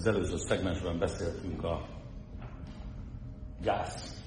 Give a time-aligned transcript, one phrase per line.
[0.00, 1.88] Az előző szegmensben beszéltünk a
[3.62, 4.24] gyász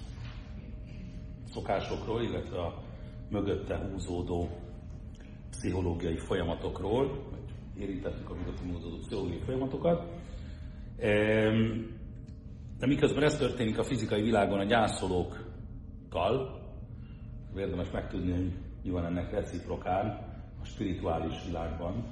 [1.54, 2.82] szokásokról, illetve a
[3.30, 4.50] mögötte húzódó
[5.50, 7.28] pszichológiai folyamatokról,
[7.80, 10.06] érintettük a mögötte húzódó pszichológiai folyamatokat.
[12.80, 16.62] De miközben ez történik a fizikai világon a gyászolókkal,
[17.56, 20.08] érdemes megtudni, hogy van ennek reciprokán
[20.62, 22.06] a spirituális világban,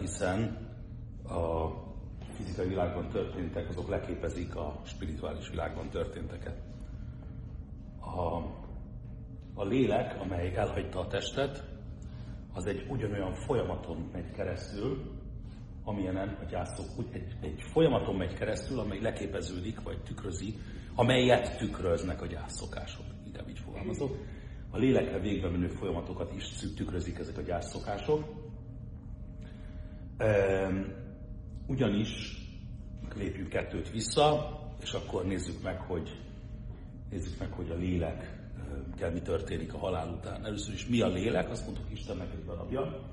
[0.00, 0.67] hiszen
[1.30, 1.72] a
[2.36, 6.56] fizikai világban történtek, azok leképezik a spirituális világban történteket.
[8.00, 8.36] A,
[9.54, 11.64] a lélek, amely elhagyta a testet,
[12.52, 15.18] az egy ugyanolyan folyamaton megy keresztül,
[15.84, 20.54] amilyenen a gyászok, egy, egy folyamaton megy keresztül, amely leképeződik, vagy tükrözi,
[20.94, 23.04] amelyet tükröznek a gyászszokások.
[23.26, 24.16] Inkább így fogalmazok.
[24.70, 26.44] A lélekre végbe menő folyamatokat is
[26.76, 28.24] tükrözik ezek a gyászszokások.
[31.68, 32.36] Ugyanis
[33.16, 36.20] lépjünk kettőt vissza, és akkor nézzük meg, hogy
[37.10, 38.38] nézzük meg, hogy a lélek
[38.96, 40.44] kell mi történik a halál után.
[40.44, 43.10] Először is mi a lélek, azt mondtuk Istennek egy darabja.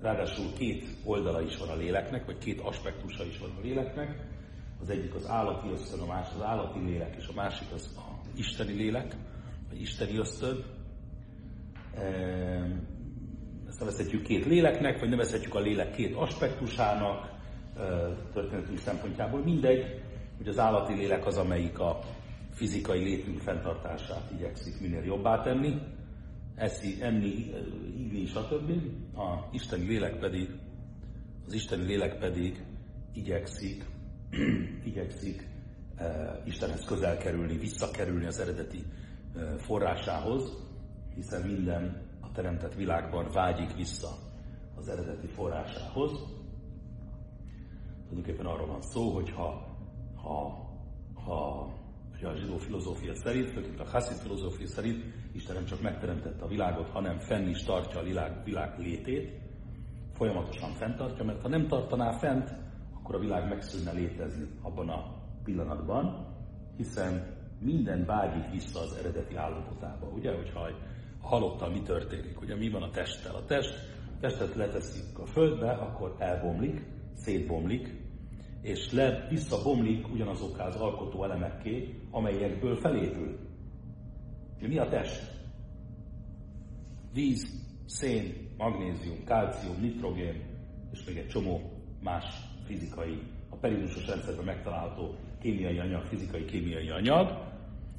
[0.00, 4.26] Ráadásul két oldala is van a léleknek, vagy két aspektusa is van a léleknek.
[4.80, 8.20] Az egyik az állati ösztön, a másik az állati lélek, és a másik az a
[8.36, 9.16] isteni lélek,
[9.68, 10.64] vagy isteni ösztön.
[13.74, 17.30] Ezt nevezhetjük két léleknek, vagy nevezhetjük a lélek két aspektusának,
[18.32, 19.40] történetünk szempontjából.
[19.40, 20.02] Mindegy,
[20.36, 21.98] hogy az állati lélek az, amelyik a
[22.52, 25.80] fizikai létünk fenntartását igyekszik minél jobbá tenni,
[26.54, 27.52] eszi, enni,
[27.98, 28.70] ívni, stb.
[29.16, 30.48] A isteni lélek pedig,
[31.46, 32.64] az isteni lélek pedig
[33.14, 33.84] igyekszik,
[34.90, 35.48] igyekszik
[35.98, 36.06] uh,
[36.44, 38.84] Istenhez közel kerülni, visszakerülni az eredeti
[39.34, 40.56] uh, forrásához,
[41.14, 44.08] hiszen minden teremtett világban vágyik vissza
[44.76, 46.12] az eredeti forrásához.
[48.08, 49.66] Tulajdonképpen arról van szó, hogy ha,
[50.22, 50.68] ha,
[51.24, 51.72] ha
[52.22, 56.88] a zsidó filozófia szerint, főként a Hasid filozófia szerint Isten nem csak megteremtette a világot,
[56.88, 59.40] hanem fenn is tartja a világ, világ létét,
[60.12, 62.54] folyamatosan fenntartja, mert ha nem tartaná fent,
[62.94, 66.26] akkor a világ megszűnne létezni abban a pillanatban,
[66.76, 70.06] hiszen minden vágyik vissza az eredeti állapotába.
[70.06, 70.70] Ugye, hogyha a
[71.24, 73.34] halottal mi történik, ugye mi van a testtel?
[73.34, 73.74] A test,
[74.16, 76.82] a testet leteszik a földbe, akkor elbomlik,
[77.14, 78.02] szétbomlik,
[78.62, 83.38] és le visszabomlik ugyanazokká az alkotó elemekké, amelyekből felépül.
[84.60, 85.32] Mi a test?
[87.12, 90.42] Víz, szén, magnézium, kálcium, nitrogén,
[90.92, 91.60] és még egy csomó
[92.02, 92.24] más
[92.66, 93.18] fizikai,
[93.50, 97.52] a periódusos rendszerben megtalálható kémiai anyag, fizikai kémiai anyag.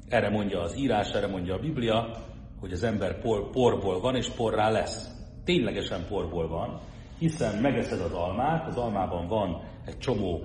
[0.08, 2.24] Erre mondja az írás, erre mondja a Biblia,
[2.60, 5.10] hogy az ember por, porból van, és porrá lesz.
[5.44, 6.80] Ténylegesen porból van,
[7.18, 10.40] hiszen megeszed az almát, az almában van egy csomó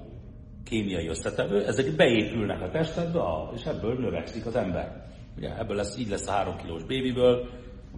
[0.63, 3.22] kémiai összetevő, ezek beépülnek a testedbe,
[3.55, 5.05] és ebből növekszik az ember.
[5.38, 7.49] Ugye ebből lesz, így lesz a 3 kilós bébiből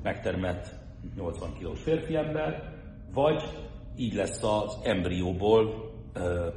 [0.04, 0.68] megtermett
[1.16, 2.74] 80 kilós férfi ember,
[3.14, 3.44] vagy
[3.96, 5.92] így lesz az embrióból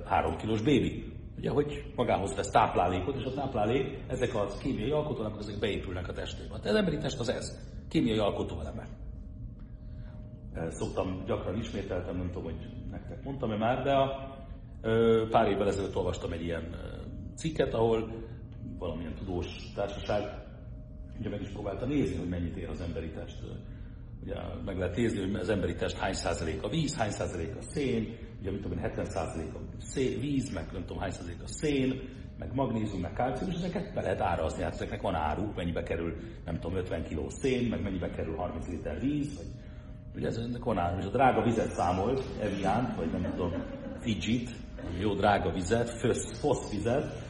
[0.05, 1.16] 3 kilós bébi.
[1.39, 6.13] Ugye, hogy magához vesz táplálékot, és a táplálék, ezek a kémiai alkotónak, ezek beépülnek a
[6.13, 6.49] testébe.
[6.49, 7.59] Tehát az emberi test az ez,
[7.89, 8.87] kémiai alkotóeleme.
[10.69, 14.35] Szoktam gyakran ismételtem, nem tudom, hogy nektek mondtam-e már, de a
[15.31, 16.75] Pár évvel ezelőtt olvastam egy ilyen
[17.35, 18.25] cikket, ahol
[18.79, 20.47] valamilyen tudós társaság
[21.19, 23.39] ugye meg is próbálta nézni, hogy mennyit ér az emberi test.
[24.23, 27.63] Ugye meg lehet nézni, hogy az emberi test hány százalék a víz, hány százalék a
[27.63, 31.43] szén, ugye mit tudom én, 70 százalék a szén, víz, meg nem tudom hány százalék
[31.43, 32.01] a szén,
[32.39, 36.15] meg magnézium, meg kálcium, és ezeket be lehet árazni, hát ezeknek van áru, mennyibe kerül,
[36.45, 39.47] nem tudom, 50 kg szén, meg mennyibe kerül 30 liter víz, vagy
[40.15, 43.53] ugye ezeknek van áru, és a drága vizet számolt, Eviant, vagy nem tudom,
[43.99, 44.51] Fijit,
[45.01, 45.91] jó drága vizet,
[46.41, 47.25] foszvizet,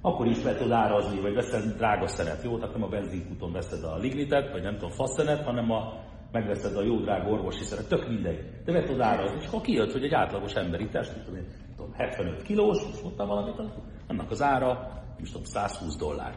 [0.00, 2.58] akkor is be tudod árazni, vagy veszed drága szenet, jó?
[2.58, 5.92] Tehát nem a benzinkúton veszed a lignitet, vagy nem tudom, faszenet, hanem a,
[6.32, 8.44] megveszed a jó drága orvosi szeret, tök mindegy.
[8.64, 11.44] De be tudod árazni, és akkor kijött, hogy egy átlagos emberi test, tudom,
[11.80, 13.72] tudom 75 kilós, most mondtam valamit,
[14.06, 14.72] annak az ára,
[15.16, 16.34] nem tudom, 120 dollár.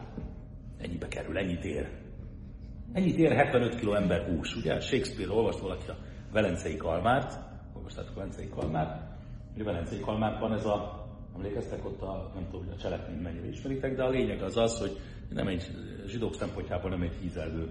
[0.78, 1.88] Ennyibe kerül, ennyit ér.
[2.92, 4.80] Ennyit ér 75 kiló ember hús, ugye?
[4.80, 5.96] Shakespeare olvast valaki a
[6.32, 7.38] Velencei Kalmárt,
[7.76, 9.02] olvastátok Velencei Kalmárt,
[9.58, 13.96] a Velencei Kalmárban ez a, emlékeztek ott a, nem tudom, hogy a cselekményt mennyire ismeritek,
[13.96, 14.98] de a lényeg az az, hogy
[15.30, 15.70] nem egy
[16.06, 17.68] zsidók szempontjából nem egy hízelgő,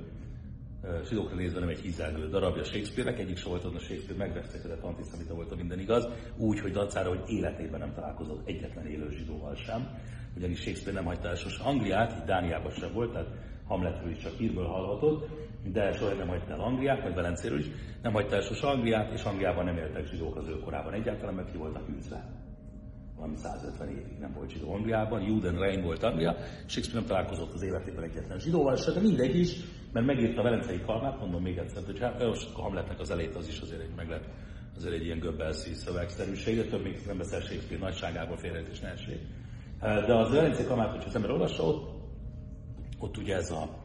[1.07, 5.51] zsidókra nézve nem egy hízelgő darabja Shakespeare-nek, egyik sem volt a Shakespeare megvesztekedett antiszemita volt
[5.51, 6.07] a minden igaz,
[6.37, 9.97] úgy, hogy dacára, hogy életében nem találkozott egyetlen élő zsidóval sem,
[10.35, 13.27] ugyanis Shakespeare nem hagyta el sosem Angliát, így Dániában sem volt, tehát
[13.67, 15.27] Hamletről is csak hírből hallhatott,
[15.71, 17.65] de soha nem hagyta el Angliát, majd Velencéről is,
[18.01, 21.51] nem hagyta el sose Angliát, és Angliában nem éltek zsidók az ő korában egyáltalán, mert
[21.51, 22.41] ki voltak űzve.
[23.15, 26.35] Valami 150 évig nem volt zsidó Angliában, Juden Rein volt Anglia,
[26.65, 29.57] Shakespeare nem találkozott az életében egyetlen zsidóval, de mindegy is,
[29.93, 33.35] mert megírta a Velencei Kalmát, mondom még egyszer, hogy hát, most a Hamletnek az elét
[33.35, 34.25] az is azért egy meg lett,
[34.75, 39.19] azért egy ilyen göbbelszi szövegszerűség, de több még nem beszél Shakespeare nagyságából félrejtés ne essék.
[39.79, 41.91] De az Velencei Kalmát, hogyha az ember olvassa, ott,
[42.99, 43.81] ott ugye ez a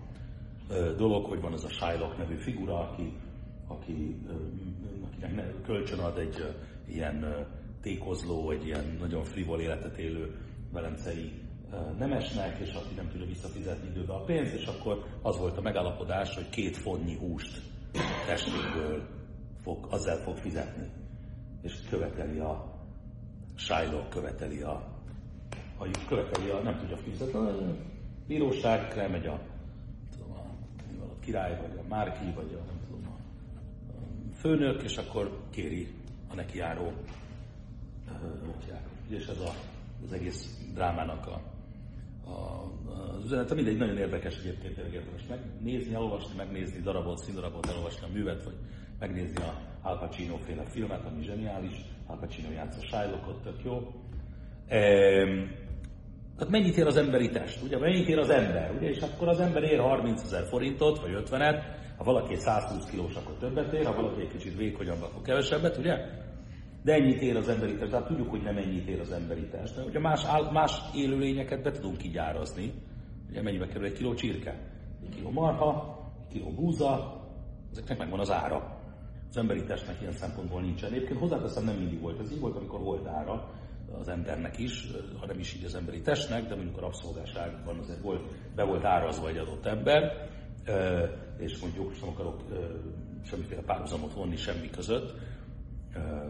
[0.96, 3.12] dolog, hogy van ez a Shylock nevű figura, aki,
[3.66, 4.16] aki,
[5.22, 6.54] akinek kölcsön ad egy
[6.88, 7.46] ilyen
[7.80, 10.36] tékozló, egy ilyen nagyon frivol életet élő
[10.72, 11.32] velencei
[11.98, 16.34] nemesnek, és aki nem tudja visszafizetni időbe a pénzt, és akkor az volt a megállapodás,
[16.34, 17.62] hogy két fonnyi húst
[18.26, 19.08] testéből
[19.62, 20.88] fog, azzal fog fizetni.
[21.62, 22.76] És követeli a
[23.54, 24.72] Shylock, követeli a,
[25.78, 27.76] a követeli a, nem tudja fizetni, a
[28.26, 29.40] bíróság, elmegy a
[31.20, 33.16] király, vagy a márki, vagy a, nem tudom, a
[34.34, 35.88] főnök, és akkor kéri
[36.30, 36.92] a neki járó
[39.08, 39.52] és ez a,
[40.04, 41.40] az egész drámának a, a,
[42.28, 43.54] az üzenete.
[43.54, 48.56] Mindegy, nagyon érdekes egyébként érdemes megnézni, elolvasni, megnézni darabot, színdarabot, elolvasni a művet, vagy
[48.98, 51.76] megnézni a Al Pacino féle filmet, ami zseniális.
[52.06, 53.92] Al Pacino játsza Shylockot, tök jó.
[54.66, 55.44] Ehm,
[56.36, 57.62] tehát mennyit ér az emberi test?
[57.62, 58.72] Ugye, mennyit ér az ember?
[58.76, 61.62] Ugye, és akkor az ember ér 30 ezer forintot, vagy 50-et,
[61.96, 65.96] ha valaki 120 kilós, akkor többet ér, ha valaki egy kicsit vékonyabb, akkor kevesebbet, ugye?
[66.88, 69.74] De ennyit ér az emberi test, tehát tudjuk, hogy nem ennyit ér az emberi test.
[69.76, 72.72] De ugye más, más élőlényeket be tudunk kigyárazni.
[73.30, 74.50] Ugye mennyibe kerül egy kiló csirke?
[75.02, 77.20] Egy kiló marha, egy kiló búza,
[77.70, 78.80] ezeknek megvan az ára.
[79.28, 80.92] Az emberi testnek ilyen szempontból nincsen.
[80.92, 82.20] Egyébként hozzáteszem, nem mindig volt.
[82.20, 83.50] Ez így volt, amikor volt ára
[83.98, 84.86] az embernek is,
[85.20, 88.22] ha nem is így az emberi testnek, de mondjuk a rabszolgáságban azért volt,
[88.54, 90.28] be volt árazva egy adott ember,
[91.38, 92.42] és mondjuk nem akarok
[93.24, 95.14] semmiféle párhuzamot vonni semmi között,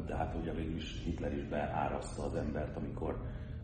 [0.07, 3.17] de hát ugye végül is Hitler is beárazta az embert, amikor,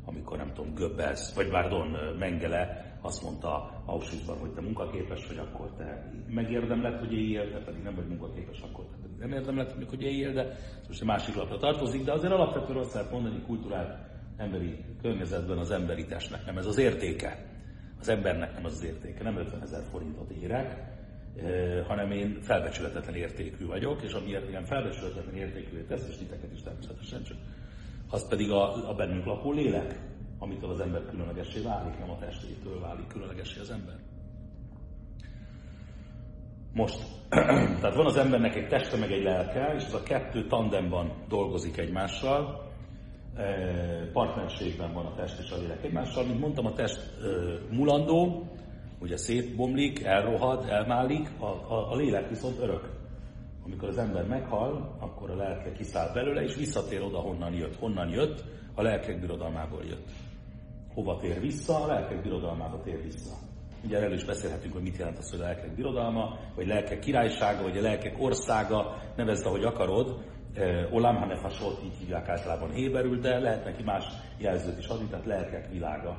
[0.05, 5.71] amikor nem tudom, Goebbels, vagy pardon, Mengele azt mondta Auschwitzban, hogy te munkaképes vagy, akkor
[5.77, 10.33] te megérdemled, hogy éljél, de pedig nem vagy munkaképes, akkor te nem érdemled, hogy éljél,
[10.33, 10.57] de
[10.89, 13.99] most egy másik lapra tartozik, de azért alapvetően azt lehet mondani, kulturált
[14.37, 17.53] emberi környezetben az emberi testnek nem ez az értéke.
[18.01, 20.94] Az embernek nem az az értéke, nem 50 ezer forintot érek,
[21.87, 27.23] hanem én felbecsületetlen értékű vagyok, és amiért ilyen felbecsületetlen értékű tesz, és titeket is természetesen
[27.23, 27.37] csak,
[28.11, 30.01] az pedig a, a bennünk lakó lélek,
[30.39, 33.95] amitől az ember különlegessé válik, nem a testétől válik különlegessé az ember.
[36.73, 36.99] Most,
[37.81, 41.77] tehát van az embernek egy teste, meg egy lelke, és ez a kettő tandemban dolgozik
[41.77, 42.73] egymással,
[44.13, 46.25] partnerségben van a test és a lélek egymással.
[46.25, 47.11] Mint mondtam, a test
[47.71, 48.49] mulandó,
[49.01, 52.89] ugye szétbomlik, elrohad, elmálik, a, a, a lélek viszont örök.
[53.65, 57.77] Amikor az ember meghal, akkor a lelke kiszáll belőle, és visszatér oda, honnan jött.
[57.77, 58.45] Honnan jött?
[58.75, 60.09] A lelkek birodalmából jött.
[60.95, 61.83] Hova tér vissza?
[61.83, 63.35] A lelkek birodalmába tér vissza.
[63.85, 67.63] Ugye erről is beszélhetünk, hogy mit jelent az, hogy a lelkek birodalma, vagy lelkek királysága,
[67.63, 70.25] vagy a lelkek országa, nevezd, ahogy akarod.
[70.91, 74.05] Olam Hanefasot így hívják általában héberül, de lehet neki más
[74.39, 76.19] jelzőt is adni, tehát lelkek világa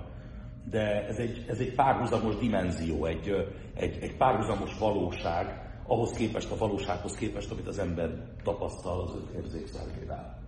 [0.69, 3.29] de ez egy, ez egy párhuzamos dimenzió, egy,
[3.73, 8.09] egy, egy párhuzamos valóság, ahhoz képest, a valósághoz képest, amit az ember
[8.43, 10.43] tapasztal az ő érzékszervével.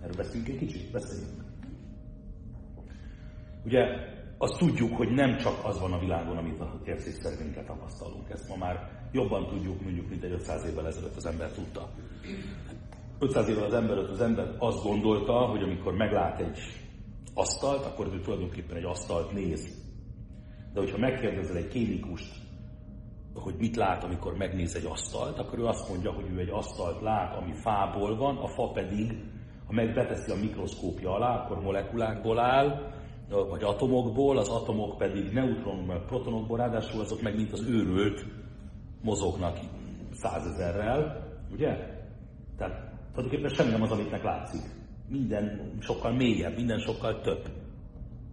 [0.00, 1.44] Erről beszéljünk egy kicsit, beszéljünk.
[3.64, 3.84] Ugye
[4.38, 8.30] azt tudjuk, hogy nem csak az van a világon, amit az érzékszervénkkel tapasztalunk.
[8.30, 11.88] Ezt ma már jobban tudjuk, mondjuk, mint egy 500 évvel ezelőtt az ember tudta.
[13.18, 16.58] 500 évvel az ember, az ember azt gondolta, hogy amikor meglát egy
[17.38, 19.86] asztalt, akkor ő tulajdonképpen egy asztalt néz.
[20.72, 22.34] De hogyha megkérdezel egy kémikust,
[23.34, 27.00] hogy mit lát, amikor megnéz egy asztalt, akkor ő azt mondja, hogy ő egy asztalt
[27.02, 29.12] lát, ami fából van, a fa pedig,
[29.66, 32.92] ha megbeteszi a mikroszkópja alá, akkor molekulákból áll,
[33.48, 38.24] vagy atomokból, az atomok pedig neutronokból, protonokból, ráadásul azok meg mint az őrült
[39.02, 39.58] mozognak
[40.12, 41.68] százezerrel, ugye?
[42.56, 44.77] Tehát tulajdonképpen semmi nem az, amit látszik
[45.08, 47.48] minden sokkal mélyebb, minden sokkal több.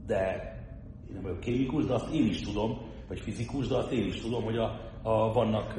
[0.05, 0.53] De
[1.07, 2.77] én nem vagyok kémikus, de azt én is tudom,
[3.07, 5.75] vagy fizikus, de azt én is tudom, hogy a, a, vannak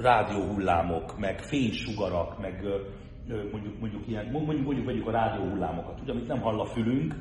[0.00, 2.64] rádióhullámok, meg fénysugarak, meg
[3.52, 7.14] mondjuk, mondjuk, ilyen, mondjuk, mondjuk vegyük a rádióhullámokat, ugye, amit nem hall a fülünk,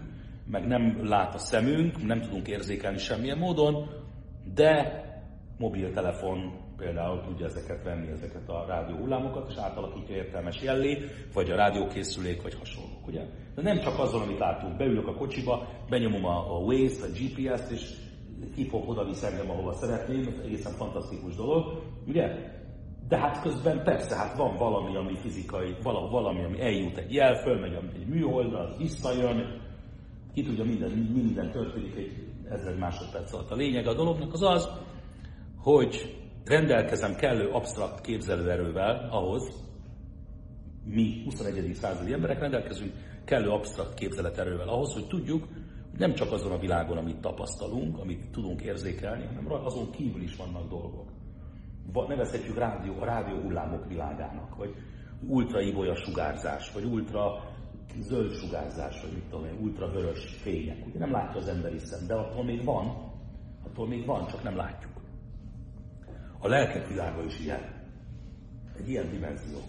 [0.47, 3.89] meg nem lát a szemünk, nem tudunk érzékelni semmilyen módon,
[4.53, 5.03] de
[5.57, 10.97] mobiltelefon például tudja ezeket venni, ezeket a rádióhullámokat, és átalakítja értelmes jellé,
[11.33, 13.21] vagy a rádiókészülék, vagy hasonlók, ugye?
[13.55, 17.71] De nem csak azzal, amit látunk, beülök a kocsiba, benyomom a, a Waze-t, a GPS-t,
[17.71, 17.93] és
[18.55, 22.25] hip-hop oda visz engem, ahova szeretném, egészen fantasztikus dolog, ugye?
[23.07, 27.77] De hát közben persze, hát van valami, ami fizikai, valami, ami eljut egy jel, fölmegy
[27.93, 29.61] egy műholdra, az visszajön,
[30.33, 33.51] ki tudja, minden, minden történik egy ezer másodperc alatt.
[33.51, 34.69] A lényeg a dolognak az az,
[35.57, 39.69] hogy rendelkezem kellő absztrakt képzelőerővel ahhoz,
[40.85, 41.73] mi 21.
[41.73, 42.93] századi emberek rendelkezünk
[43.25, 45.47] kellő absztrakt képzeleterővel ahhoz, hogy tudjuk,
[45.89, 50.35] hogy nem csak azon a világon, amit tapasztalunk, amit tudunk érzékelni, hanem azon kívül is
[50.35, 51.09] vannak dolgok.
[52.07, 54.75] Nevezhetjük rádió, a rádió hullámok világának, vagy
[55.27, 57.51] ultraibolya sugárzás, vagy ultra
[57.99, 60.85] zöld sugárzás, vagy mit tudom én, ultravörös fények.
[60.87, 63.11] Ugye nem látja az emberi szem, de attól még van,
[63.65, 65.00] attól még van, csak nem látjuk.
[66.41, 67.61] A lelkek világa is ilyen.
[68.77, 69.59] Egy ilyen dimenzió,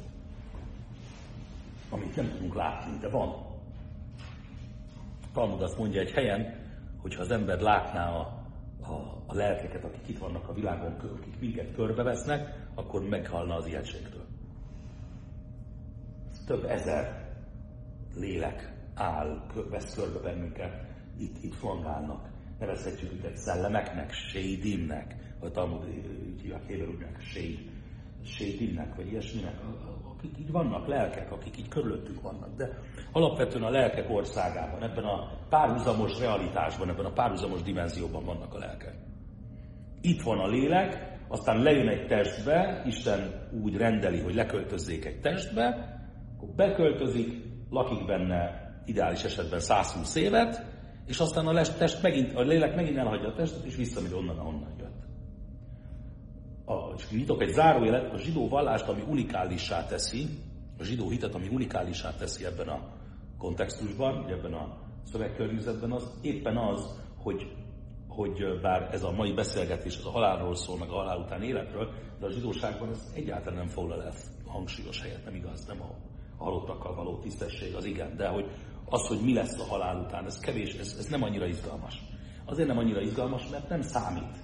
[1.90, 3.46] amit nem tudunk látni, de van.
[5.32, 6.60] Talmud azt mondja egy helyen,
[7.00, 8.44] hogy ha az ember látná a,
[8.80, 14.26] a, a lelkeket, akik itt vannak a világon, akik minket körbevesznek, akkor meghalna az ijegységtől.
[16.46, 17.32] Több ezer
[18.14, 20.84] lélek áll, vesz körbe bennünket,
[21.18, 22.28] itt, itt flangálnak.
[22.58, 27.58] Nevezhetjük őket szellemeknek, sédimnek, vagy Talmud így hívják héberúgynak, séd,
[28.24, 29.54] sédimnek, vagy ilyesminek,
[30.16, 32.56] akik így vannak, lelkek, akik így körülöttük vannak.
[32.56, 32.78] De
[33.12, 38.94] alapvetően a lelkek országában, ebben a párhuzamos realitásban, ebben a párhuzamos dimenzióban vannak a lelkek.
[40.00, 45.96] Itt van a lélek, aztán lejön egy testbe, Isten úgy rendeli, hogy leköltözzék egy testbe,
[46.36, 50.64] akkor beköltözik, lakik benne ideális esetben 120 évet,
[51.06, 54.74] és aztán a, test megint, a lélek megint elhagyja a testet, és visszamegy onnan, ahonnan
[54.78, 54.81] jött.
[56.92, 60.28] A, és nyitok egy zárójelet, a zsidó vallást, ami unikálissá teszi,
[60.78, 62.80] a zsidó hitet, ami unikálissá teszi ebben a
[63.38, 67.52] kontextusban, ebben a szövegkörnyezetben, az éppen az, hogy,
[68.08, 71.88] hogy bár ez a mai beszélgetés az a halálról szól, meg a halál után életről,
[72.20, 74.12] de a zsidóságban ez egyáltalán nem foglal el
[74.46, 75.94] hangsúlyos helyet, nem igaz, nem a
[76.44, 78.50] halottakkal való tisztesség, az igen, de hogy
[78.84, 82.02] az, hogy mi lesz a halál után, ez kevés, ez, ez nem annyira izgalmas.
[82.44, 84.36] Azért nem annyira izgalmas, mert nem számít.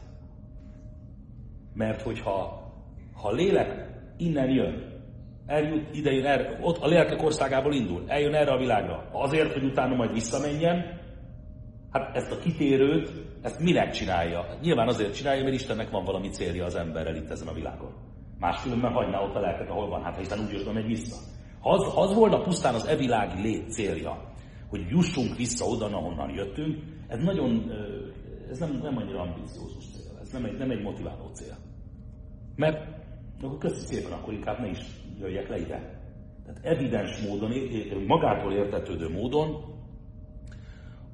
[1.78, 2.66] Mert hogyha
[3.12, 5.02] ha a lélek innen jön,
[5.46, 9.94] eljut idejön, erre, ott a lélkek országából indul, eljön erre a világra, azért, hogy utána
[9.94, 11.00] majd visszamenjen,
[11.90, 14.46] hát ezt a kitérőt, ezt minek csinálja?
[14.60, 17.92] Nyilván azért csinálja, mert Istennek van valami célja az emberrel itt ezen a világon.
[18.38, 21.16] Máskülönben hagyná ott a lelket, ahol van, hát hiszen úgy jöttem megy vissza.
[21.60, 24.32] Ha az, az volna pusztán az evilági lét célja,
[24.68, 27.72] hogy jussunk vissza oda, ahonnan jöttünk, ez nagyon,
[28.50, 31.67] ez nem, nem annyira ambiciózus cél, ez nem egy, nem egy motiváló cél.
[32.58, 32.86] Mert
[33.42, 34.78] akkor köszi szépen, akkor inkább ne is
[35.20, 36.00] jöjjek le ide.
[36.44, 37.52] Tehát evidens módon,
[38.06, 39.76] magától értetődő módon,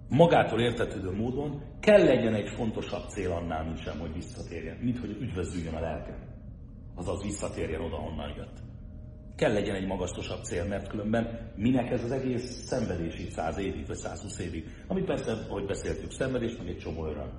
[0.08, 5.16] magától értetődő módon kell legyen egy fontosabb cél annál, mint sem, hogy visszatérjen, mint hogy
[5.20, 6.18] üdvözüljön a lelke.
[6.94, 8.62] Azaz visszatérjen oda, honnan jött.
[9.36, 13.86] Kell legyen egy magasztosabb cél, mert különben minek ez az egész szenvedés itt száz évig,
[13.86, 14.64] vagy 120 évig.
[14.86, 17.30] Ami persze, ahogy beszéltük, szenvedés, meg egy csomó öröm.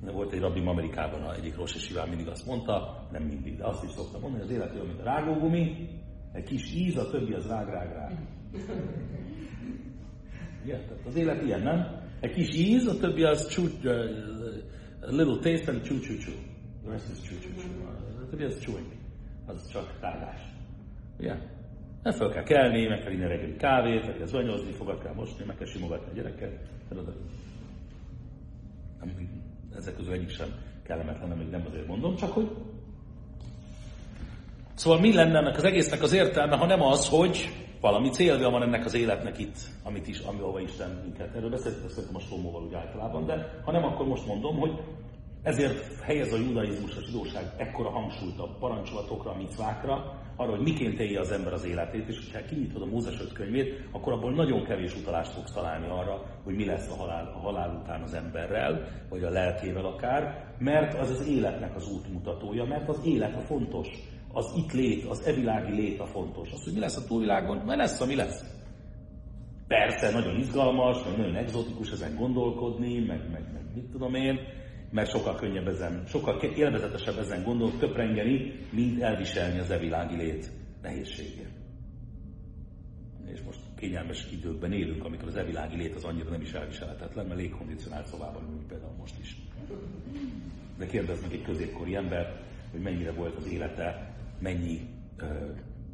[0.00, 3.90] Volt egy rabbim Amerikában, egyik rossz és mindig azt mondta, nem mindig, de azt is
[3.90, 5.88] szokta mondani, az élet olyan, mint a rágógumi,
[6.32, 8.12] egy kis íz, a többi az rág, rág, rág.
[10.64, 12.00] Igen, tehát az élet ilyen, nem?
[12.20, 13.90] Egy kis íz, a többi az csú, uh,
[15.00, 16.34] a little taste and chew, chew, chew.
[16.82, 17.86] The rest is chew, chew, chew.
[18.22, 18.86] A többi az chewing
[19.46, 20.40] az csak rágás.
[21.18, 21.34] Ugye?
[22.02, 25.44] Nem fel kell kelni, meg kell inni reggeli kávét, meg kell zvanyozni, fogad kell mosni,
[25.44, 26.68] meg kell simogatni a gyereket.
[26.88, 27.04] Nem,
[29.76, 30.48] ezek közül egyik sem
[30.82, 32.50] kellemetlen, amíg nem azért mondom, csak hogy
[34.74, 37.48] Szóval mi lenne ennek az egésznek az értelme, ha nem az, hogy
[37.80, 41.34] valami célja van ennek az életnek itt, amit is, ami Isten minket.
[41.34, 44.80] Erről beszéltünk, beszéltem a Slomóval úgy általában, de ha nem, akkor most mondom, hogy
[45.42, 50.98] ezért helyez a judaizmus, a zsidóság ekkora hangsúlyt a parancsolatokra, a micvákra, arra, hogy miként
[50.98, 54.64] élje az ember az életét, és ha kinyitod a Mózes 5 könyvét, akkor abból nagyon
[54.64, 58.88] kevés utalást fogsz találni arra, hogy mi lesz a halál, a halál után az emberrel,
[59.08, 63.88] vagy a lelkével akár, mert az az életnek az útmutatója, mert az élet a fontos,
[64.32, 66.52] az itt lét, az evilági lét a fontos.
[66.52, 68.44] Az, hogy mi lesz a túlvilágon, mert lesz, ami lesz.
[69.66, 74.38] Persze, nagyon izgalmas, meg nagyon egzotikus ezen gondolkodni, meg, meg, meg mit tudom én,
[74.90, 80.50] mert sokkal könnyebb ezen, sokkal élvezetesebb ezen gondolt, töprengeni, mint elviselni az evilági lét
[80.82, 81.48] nehézségét.
[83.32, 87.40] És most kényelmes időkben élünk, amikor az evilági lét az annyira nem is elviselhetetlen, mert
[87.40, 89.36] légkondicionált szobában ülünk például most is.
[90.78, 94.80] De kérdezd meg egy középkori ember, hogy mennyire volt az élete, mennyi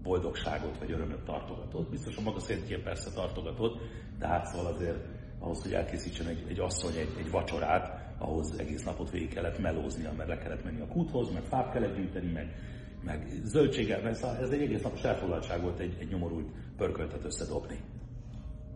[0.02, 1.90] boldogságot vagy örömöt tartogatott.
[1.90, 3.80] Biztos a maga szintjén persze tartogatott,
[4.18, 5.04] de hát szóval azért
[5.38, 10.12] ahhoz, hogy elkészítsen egy, egy asszony egy, egy vacsorát, ahhoz egész napot végig kellett melóznia,
[10.12, 12.54] mert le kellett menni a kúthoz, meg fát kellett gyűjteni, meg,
[13.04, 17.80] meg zöldséggel, mert ez egy egész napos elfoglaltság volt egy, egy nyomorult pörköltet összedobni.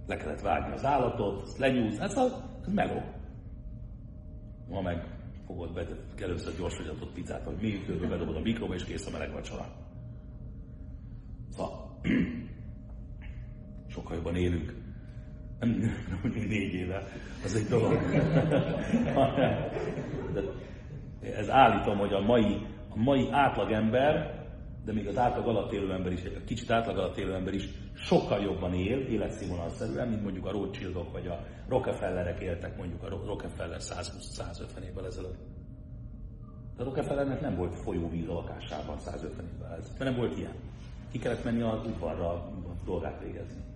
[0.07, 3.03] Le kellett vágni az állatot, lenyúz, ez a ez meló.
[4.69, 5.05] Ma meg
[5.47, 9.33] fogod be, először gyors fogyatott pizzát, vagy mi, bedobod a mikróba, és kész a meleg
[9.33, 9.67] vacsora.
[11.51, 12.01] Szóval,
[13.95, 14.80] sokkal jobban élünk.
[15.61, 15.71] Nem,
[16.09, 17.03] nem négy éve,
[17.45, 17.99] az egy dolog.
[20.33, 20.43] De
[21.23, 24.39] ez állítom, hogy a mai, a mai átlagember,
[24.85, 27.69] de még az átlag alatt élő ember is, egy kicsit átlag alatt élő ember is
[27.95, 33.81] sokkal jobban él, életszínvonalszerűen, mint mondjuk a Rothschildok vagy a Rockefellerek éltek mondjuk a Rockefeller
[33.81, 35.39] 120-150 évvel ezelőtt.
[36.77, 40.55] De Rockefellernek nem volt folyóvíz a lakásában 150 évvel ezelőtt, nem volt ilyen.
[41.11, 42.53] Ki kellett menni az udvarra
[42.85, 43.70] dolgát végezni.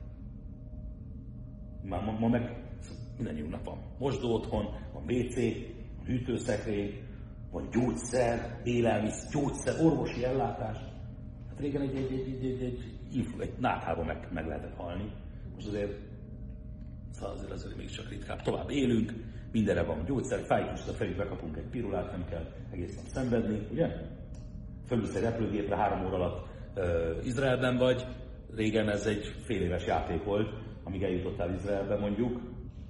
[1.89, 2.65] Már ma, ma meg
[3.49, 3.79] nap van.
[3.99, 5.35] Mosdó otthon, van WC,
[5.97, 7.03] van hűtőszekrény,
[7.51, 10.77] van gyógyszer, élelmiszer, gyógyszer, orvosi ellátás.
[11.49, 13.59] Hát régen egy, egy, egy, egy, egy, egy, egy
[14.05, 15.13] meg, meg lehetett halni.
[15.55, 15.93] Most azért,
[17.11, 18.43] szóval azért, azért még csak ritkább.
[18.43, 19.13] Tovább élünk,
[19.53, 23.89] mindenre van gyógyszer, fájt a fejük, bekapunk egy pirulát, nem kell egész nap szenvedni, ugye?
[24.87, 28.07] Fölülsz egy repülőgépre, három óra alatt uh, Izraelben vagy,
[28.55, 32.41] régen ez egy fél éves játék volt, amíg eljutottál Izraelbe mondjuk,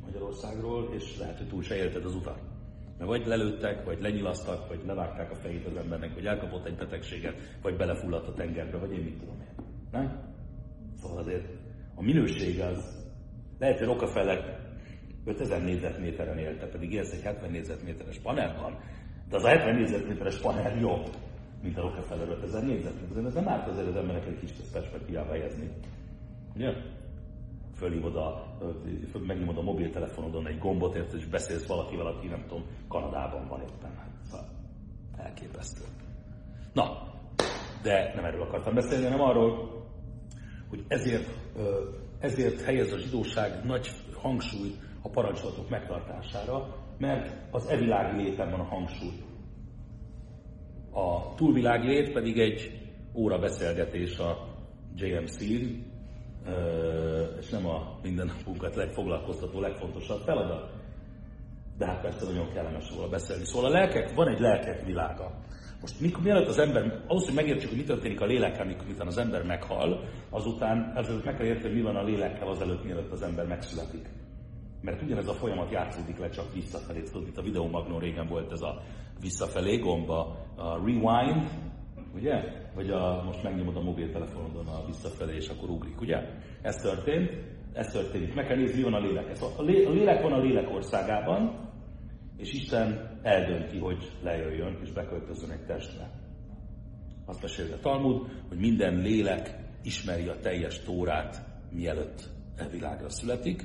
[0.05, 2.41] Magyarországról, és lehet, hogy túl se élted az utat.
[2.99, 7.59] Mert vagy lelőttek, vagy lenyilasztak, vagy levágták a fejét az embernek, vagy elkapott egy betegséget,
[7.63, 9.65] vagy belefulladt a tengerbe, vagy én mit tudom én.
[9.91, 10.33] Nem?
[10.95, 11.47] Szóval azért
[11.95, 13.05] a minőség az,
[13.59, 14.63] lehet, hogy Rockefeller
[15.25, 18.79] 5000 négyzetméteren élte, pedig élsz egy 70 négyzetméteres panelban,
[19.29, 21.09] de az a 70 négyzetméteres panel jobb,
[21.63, 23.25] mint a Rockefeller 5000 négyzetméter.
[23.25, 25.71] Ez nem árt azért az emberek egy kis perspektívába helyezni.
[26.55, 26.73] Ugye?
[27.75, 28.57] Fölhívod a,
[29.27, 33.95] megnyomod a mobiltelefonodon egy gombot, érted, és beszélsz valakivel, aki nem tudom, Kanadában van éppen.
[33.97, 34.45] Hát,
[35.17, 35.85] elképesztő.
[36.73, 37.13] Na,
[37.83, 39.83] de nem erről akartam beszélni, hanem arról,
[40.69, 41.29] hogy ezért,
[42.19, 44.71] ezért helyez a zsidóság nagy hangsúly
[45.03, 49.23] a parancsolatok megtartására, mert az evilági léten van a hangsúly.
[50.93, 52.81] A túlvilági lét pedig egy
[53.15, 54.55] óra beszélgetés a
[54.97, 55.93] JMC-n,
[57.39, 60.73] és nem a mindennapunkat legfoglalkoztató, legfontosabb feladat.
[61.79, 63.45] De hát persze nagyon kellemes róla beszélni.
[63.45, 65.31] Szóval a lelkek, van egy lelkek világa.
[65.81, 69.07] Most mikor, mielőtt az ember, ahhoz, hogy megértsük, hogy mi történik a lélekkel, mikor miután
[69.07, 73.13] az ember meghal, azután azelőtt meg kell érteni, hogy mi van a lélekkel azelőtt, mielőtt
[73.13, 74.09] az ember megszületik.
[74.81, 77.03] Mert ugyanez a folyamat játszódik le csak visszafelé.
[77.03, 78.83] Tudod, itt a videómagnón régen volt ez a
[79.21, 81.51] visszafelé gomba, a rewind,
[82.15, 82.43] ugye?
[82.75, 86.17] Vagy a, most megnyomod a mobiltelefonodon a visszafelé, és akkor ugrik, ugye?
[86.63, 87.31] Ez történt,
[87.73, 88.35] ez történik.
[88.35, 89.31] Meg kell nézni, van a lélek.
[89.31, 91.73] Ez a, lélek van a lélek országában,
[92.37, 96.11] és Isten eldönti, hogy lejöjjön és beköltözön egy testre.
[97.27, 103.65] Azt mesélte a Talmud, hogy minden lélek ismeri a teljes tórát, mielőtt e világra születik,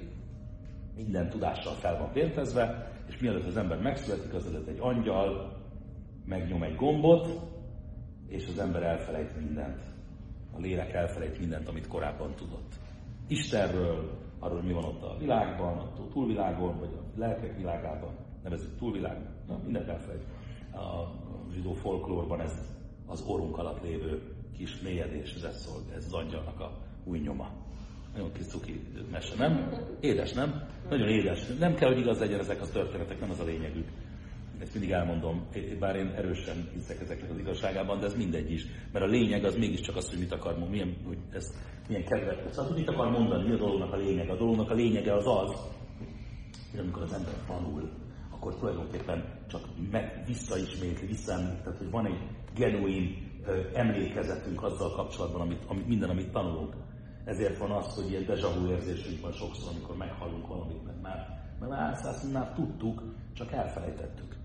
[0.95, 5.57] minden tudással fel van vértezve, és mielőtt az ember megszületik, azelőtt egy angyal
[6.25, 7.27] megnyom egy gombot,
[8.29, 9.81] és az ember elfelejt mindent.
[10.51, 12.73] A lélek elfelejt mindent, amit korábban tudott.
[13.27, 19.17] Istenről, arról, mi van ott a világban, a túlvilágon, vagy a lelkek világában, nevezzük túlvilág,
[19.47, 20.23] na, mindent elfelejt.
[20.73, 21.11] A
[21.53, 24.21] zsidó folklórban ez az orrunk alatt lévő
[24.57, 27.51] kis mélyedés, ez szól, ez az angyalnak a új nyoma.
[28.13, 29.71] Nagyon kis cuki mese, nem?
[29.99, 30.67] Édes, nem?
[30.89, 31.47] Nagyon édes.
[31.59, 33.87] Nem kell, hogy igaz legyen ezek a történetek, nem az a lényegük
[34.61, 35.47] ezt mindig elmondom,
[35.79, 38.65] bár én erősen hiszek ezeknek az igazságában, de ez mindegy is.
[38.91, 41.53] Mert a lényeg az mégiscsak az, hogy mit akar milyen, hogy ez,
[41.87, 42.35] milyen kedves.
[42.51, 44.29] Szóval mit akar mondani, mi a dolognak a lényeg?
[44.29, 45.55] A dolognak a lényege az az,
[46.71, 47.89] hogy amikor az ember tanul,
[48.29, 52.19] akkor tulajdonképpen csak meg visszaismétli, visszaemlék, tehát hogy van egy
[52.55, 53.27] genuin
[53.73, 56.73] emlékezetünk azzal kapcsolatban, amit, amit, minden, amit tanulunk.
[57.25, 61.43] Ezért van az, hogy ilyen deja vu érzésünk van sokszor, amikor meghallunk valamit, mert már,
[61.59, 64.38] mert már, már tudtuk, csak elfelejtettük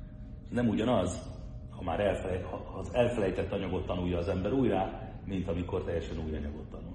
[0.54, 1.22] nem ugyanaz,
[1.70, 6.36] ha már elfelejt, ha az elfelejtett anyagot tanulja az ember újra, mint amikor teljesen új
[6.36, 6.94] anyagot tanul.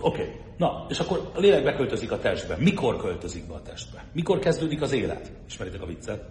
[0.00, 0.34] Oké, okay.
[0.56, 2.56] na, és akkor a lélek beköltözik a testbe.
[2.56, 4.04] Mikor költözik be a testbe?
[4.12, 5.32] Mikor kezdődik az élet?
[5.46, 6.24] Ismeritek a viccet?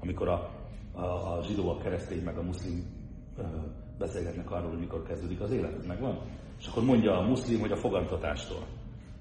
[0.00, 0.50] Amikor a,
[0.92, 2.84] a, a zsidó, a keresztény, meg a muszlim
[3.38, 3.42] ö,
[3.98, 6.20] beszélgetnek arról, hogy mikor kezdődik az élet, ez megvan?
[6.58, 8.66] És akkor mondja a muszlim, hogy a fogantatástól.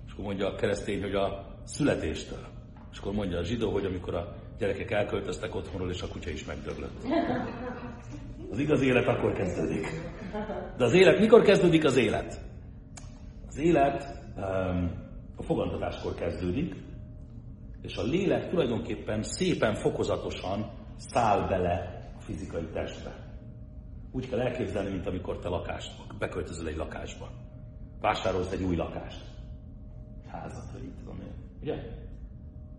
[0.05, 2.45] És akkor mondja a keresztény, hogy a születéstől.
[2.91, 6.45] És akkor mondja a zsidó, hogy amikor a gyerekek elköltöztek otthonról, és a kutya is
[6.45, 7.03] megdöglött.
[8.51, 9.87] Az igaz élet akkor kezdődik.
[10.77, 12.41] De az élet, mikor kezdődik az élet?
[13.47, 14.91] Az élet um,
[15.35, 16.75] a fogantatáskor kezdődik,
[17.81, 23.11] és a lélek tulajdonképpen szépen, fokozatosan száll bele a fizikai testbe.
[24.11, 27.29] Úgy kell elképzelni, mint amikor te lakást, beköltözöl egy lakásba.
[28.01, 29.21] Vásárolsz egy új lakást.
[30.27, 31.33] Házat, így tudom én.
[31.61, 32.02] Ugye?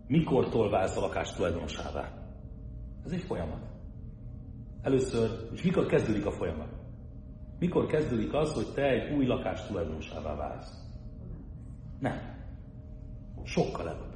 [0.07, 2.11] Mikortól válsz a lakás tulajdonosává?
[3.05, 3.63] Ez egy folyamat.
[4.81, 6.69] Először, és mikor kezdődik a folyamat?
[7.59, 10.83] Mikor kezdődik az, hogy te egy új lakás tulajdonosává válsz?
[11.99, 12.33] Nem.
[13.43, 14.15] Sokkal előbb.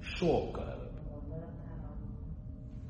[0.00, 1.00] Sokkal előbb.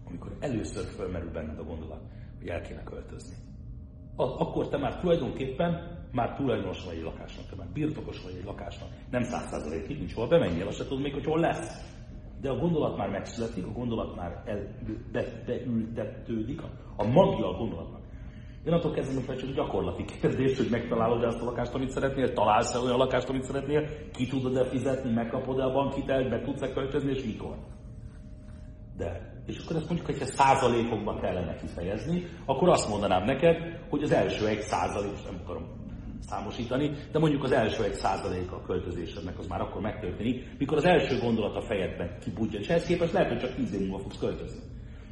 [0.04, 2.00] Amikor először fölmerül benned a gondolat,
[2.38, 3.36] hogy el kéne költözni.
[4.16, 8.88] Akkor te már tulajdonképpen már tulajdonos vagy egy lakásnak, te már birtokos vagy egy lakásnak.
[9.10, 11.96] Nem száz százalékig, nincs hol bemenjél, azt se tudod még, hogy hol lesz.
[12.40, 14.58] De a gondolat már megszületik, a gondolat már el,
[15.12, 16.62] be, beültetődik,
[16.96, 18.00] a, magja a gondolatnak.
[18.64, 22.78] Én attól kezdve most csak gyakorlati kérdés, hogy megtalálod azt a lakást, amit szeretnél, találsz-e
[22.78, 27.56] olyan lakást, amit szeretnél, ki tudod-e fizetni, megkapod-e a bankitelt, be tudsz-e költözni, és mikor.
[28.96, 33.56] De, és akkor azt mondjuk, hogy ha százalékokban kellene kifejezni, akkor azt mondanám neked,
[33.88, 35.77] hogy az első egy százalék, nem akarom
[36.20, 40.84] számosítani, de mondjuk az első egy százalék a költözésednek az már akkor megtörténik, mikor az
[40.84, 44.18] első gondolat a fejedben kibudja, és ehhez képest lehet, hogy csak tíz év múlva fogsz
[44.18, 44.60] költözni.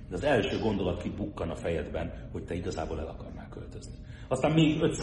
[0.09, 3.95] De az első gondolat kibukkan a fejedben, hogy te igazából el akarnál költözni.
[4.29, 5.01] Aztán még 5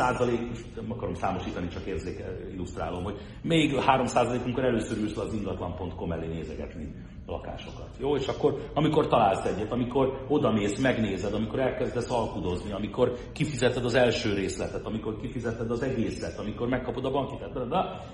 [0.47, 4.05] most nem akarom számosítani, csak érzéke, illusztrálom, hogy még 3
[4.43, 7.89] amikor először ülsz az ingatlan.com elé nézegetni lakásokat.
[7.99, 13.95] Jó, és akkor, amikor találsz egyet, amikor odamész, megnézed, amikor elkezdesz alkudozni, amikor kifizeted az
[13.95, 17.35] első részletet, amikor kifizeted az egészet, amikor megkapod a banki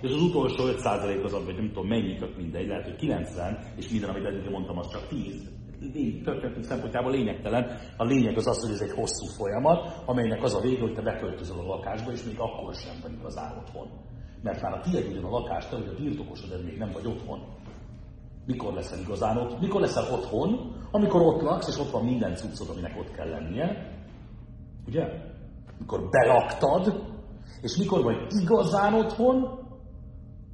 [0.02, 3.90] és az utolsó 5% az, vagy nem tudom mennyi, tök mindegy, lehet, hogy 90, és
[3.90, 5.50] minden, amit eddig mondtam, az csak 10
[6.24, 7.80] történetünk szempontjából lényegtelen.
[7.98, 11.02] A lényeg az az, hogy ez egy hosszú folyamat, amelynek az a vége, hogy te
[11.02, 13.88] beköltözöl a lakásba, és még akkor sem vagy igazán otthon.
[14.44, 17.06] Mert már a tiéd ugyan a lakás, te vagy a birtokosod, ez még nem vagy
[17.06, 17.40] otthon.
[18.50, 19.60] Mikor leszel igazán ott?
[19.60, 20.76] Mikor leszel otthon?
[20.92, 23.94] Amikor ott laksz, és ott van minden cuccod, aminek ott kell lennie.
[24.88, 25.04] Ugye?
[25.80, 27.04] Mikor belaktad,
[27.62, 29.60] és mikor vagy igazán otthon,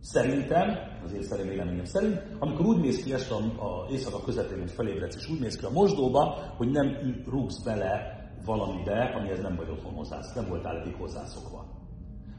[0.01, 4.59] szerintem, az én szerint véleményem szerint, amikor úgy néz ki ezt a, a éjszaka közepén,
[4.59, 6.97] hogy felébredsz, és úgy néz ki a mosdóba, hogy nem
[7.29, 11.74] rúgsz bele valamibe, amihez nem vagy otthon hozzá, nem voltál eddig hozzászokva.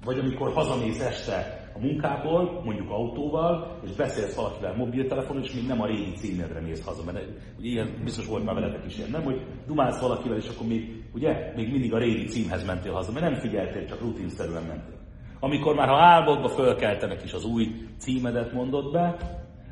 [0.06, 5.80] Vagy amikor hazamész este a munkából, mondjuk autóval, és beszélsz valakivel mobiltelefonon, és még nem
[5.80, 7.18] a régi címedre mész haza, mert
[7.58, 9.22] ugye ilyen biztos volt már veletek is ilyen, nem?
[9.22, 13.30] Hogy dumálsz valakivel, és akkor még, ugye, még mindig a régi címhez mentél haza, mert
[13.30, 14.98] nem figyeltél, csak rutinszerűen mentél.
[15.40, 17.66] Amikor már ha álmodba fölkeltenek is az új
[17.98, 19.16] címedet mondod be,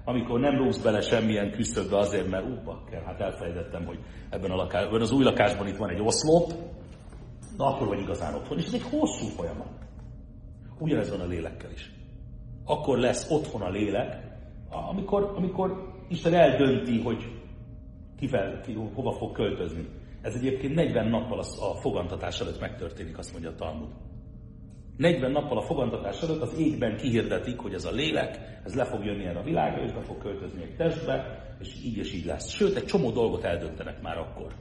[0.04, 3.98] amikor nem rúgsz bele semmilyen küszöbbe azért, mert ú, bakker, hát elfelejtettem, hogy
[4.30, 6.52] ebben, a lakásban, az új lakásban itt van egy oszlop,
[7.56, 8.58] na akkor vagy igazán otthon.
[8.58, 9.82] És ez egy hosszú folyamat.
[10.78, 11.92] Ugyanez van a lélekkel is.
[12.64, 14.34] Akkor lesz otthon a lélek,
[14.70, 17.32] amikor, amikor Isten eldönti, hogy
[18.18, 19.88] kivel, ki, hova fog költözni.
[20.22, 23.88] Ez egyébként 40 nappal a fogantatás előtt megtörténik, azt mondja a Talmud.
[24.96, 29.04] 40 nappal a fogantatás előtt az égben kihirdetik, hogy ez a lélek, ez le fog
[29.04, 32.48] jönni erre a világra, és be fog költözni egy testbe, és így és így lesz.
[32.48, 34.54] Sőt, egy csomó dolgot eldöntenek már akkor.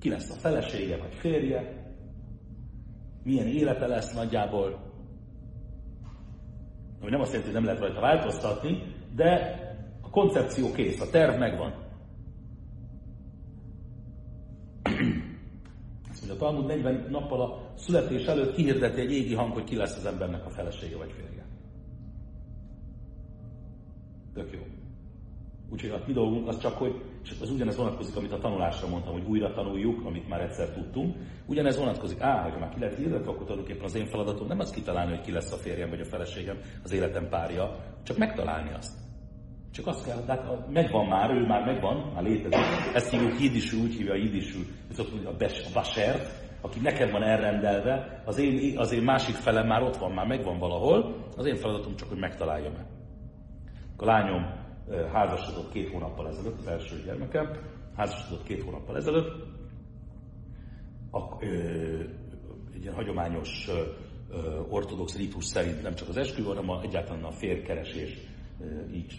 [0.00, 1.86] Ki lesz a felesége vagy férje,
[3.22, 4.87] milyen élete lesz nagyjából,
[7.00, 8.82] ami nem azt jelenti, hogy nem lehet rajta változtatni,
[9.14, 9.58] de
[10.02, 11.74] a koncepció kész, a terv megvan.
[16.10, 19.76] Azt mondja, a Talmud 40 nappal a születés előtt kihirdeti egy égi hang, hogy ki
[19.76, 21.46] lesz az embernek a felesége vagy férje.
[24.34, 24.60] Tök jó.
[25.70, 29.12] Úgyhogy a mi dolgunk az csak, hogy, és az ugyanez vonatkozik, amit a tanulásra mondtam,
[29.12, 31.16] hogy újra tanuljuk, amit már egyszer tudtunk.
[31.46, 34.70] Ugyanez vonatkozik, á, ha már ki lehet hirdetni, akkor tulajdonképpen az én feladatom nem az
[34.70, 38.92] kitalálni, hogy ki lesz a férjem vagy a feleségem, az életem párja, csak megtalálni azt.
[39.72, 42.58] Csak azt kell, de hát megvan már, ő már megvan, már létezik.
[42.94, 44.64] Ezt hívjuk jidisül, úgy hívja jidisül,
[45.24, 49.82] a, bes, a basert, aki neked van elrendelve, az én, az én másik felem már
[49.82, 52.86] ott van, már megvan valahol, az én feladatom csak, hogy megtaláljam el.
[53.96, 54.57] A lányom
[55.12, 57.50] házasodott két hónappal ezelőtt, az első gyermekem,
[57.96, 59.46] házasodott két hónappal ezelőtt,
[61.10, 61.46] a, ö,
[62.74, 67.30] egy ilyen hagyományos ö, ortodox ritus szerint nem csak az esküvő, hanem a, egyáltalán a
[67.30, 68.18] férkeresés
[68.92, 69.14] így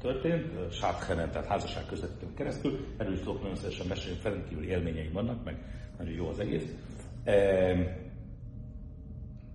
[0.00, 2.86] történt, sáthenen, tehát házasság közvetítőn keresztül.
[2.96, 5.56] Erről is tudok nagyon szívesen mesélni, felendkívüli élményeim vannak, meg
[5.98, 6.74] nagyon jó az egész.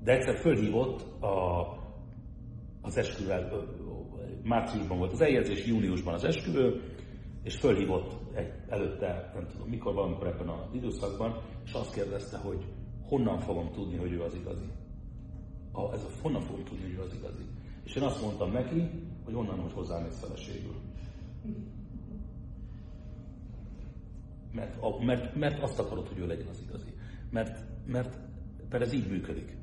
[0.03, 1.61] De egyszer fölhívott a,
[2.81, 3.67] az esküvel,
[4.47, 6.81] márciusban volt az eljegyzés, júniusban az esküvő,
[7.43, 12.65] és fölhívott egy, előtte, nem tudom mikor, valamikor ebben az időszakban, és azt kérdezte, hogy
[13.07, 14.65] honnan fogom tudni, hogy ő az igazi.
[15.71, 17.43] A, ez a honnan fogom tudni, hogy ő az igazi.
[17.83, 18.89] És én azt mondtam neki,
[19.23, 20.75] hogy onnan most hozzámész feleségül.
[24.51, 26.93] Mert, a, mert, mert azt akarod, hogy ő legyen az igazi.
[27.31, 28.17] Mert, mert,
[28.69, 29.56] mert ez így működik.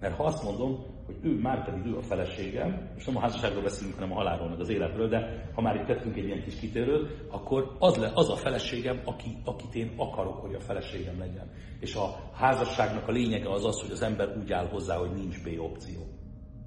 [0.00, 3.62] Mert ha azt mondom, hogy ő már pedig ő a feleségem, és nem a házasságról
[3.62, 6.58] beszélünk, hanem a halálról, meg az életről, de ha már itt tettünk egy ilyen kis
[6.58, 11.50] kitérőt, akkor az, le, az a feleségem, aki, akit én akarok, hogy a feleségem legyen.
[11.80, 15.42] És a házasságnak a lényege az az, hogy az ember úgy áll hozzá, hogy nincs
[15.42, 16.00] B opció.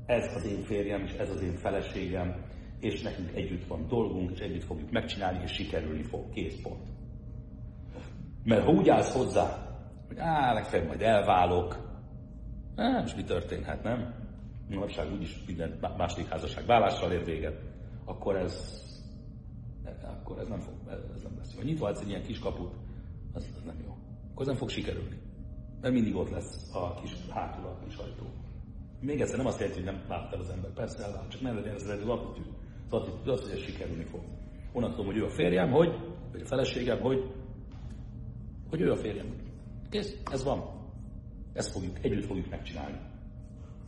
[0.05, 2.45] Ez az én férjem, és ez az én feleségem,
[2.79, 6.29] és nekünk együtt van dolgunk, és együtt fogjuk megcsinálni, és sikerülni fog.
[6.29, 6.87] Kész pont.
[8.43, 9.67] Mert ha úgy állsz hozzá,
[10.07, 11.88] hogy á, legfeljebb majd elválok,
[12.75, 14.13] á, és mi történhet, nem?
[14.69, 17.61] Manapság úgyis minden második házasság vállással ér véget,
[18.05, 18.83] akkor ez,
[20.01, 20.73] akkor ez nem fog,
[21.15, 21.55] ez nem lesz.
[21.55, 22.73] Ha nyitva egy ilyen kis kaput,
[23.33, 23.91] az, az nem jó.
[24.31, 25.19] Akkor ez nem fog sikerülni.
[25.81, 28.25] Mert mindig ott lesz a kis hátul a kis ajtó.
[29.01, 30.71] Még egyszer nem azt jelenti, hogy nem vált el az ember.
[30.71, 32.53] Persze elvált, csak nem legyen ez az attitűd.
[32.89, 34.21] Az attitűd az, hogy ez sikerülni fog.
[34.73, 35.99] Onnan tudom, hogy ő a férjem, hogy,
[36.31, 37.31] vagy a feleségem, hogy,
[38.69, 39.35] hogy ő a férjem.
[39.89, 40.78] Kész, ez van.
[41.53, 42.97] Ezt fogjuk, együtt fogjuk megcsinálni.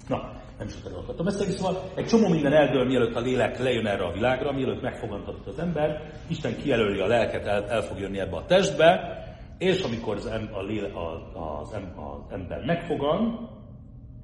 [0.08, 4.04] Na, nem sokára akartam beszélni, szóval egy csomó minden eldől, mielőtt a lélek lejön erre
[4.04, 8.36] a világra, mielőtt megfogantatott az ember, Isten kijelöli a lelket, el, el fog jönni ebbe
[8.36, 9.19] a testbe,
[9.58, 13.50] és amikor az, em, a léle, a, az, em, az ember megfogan,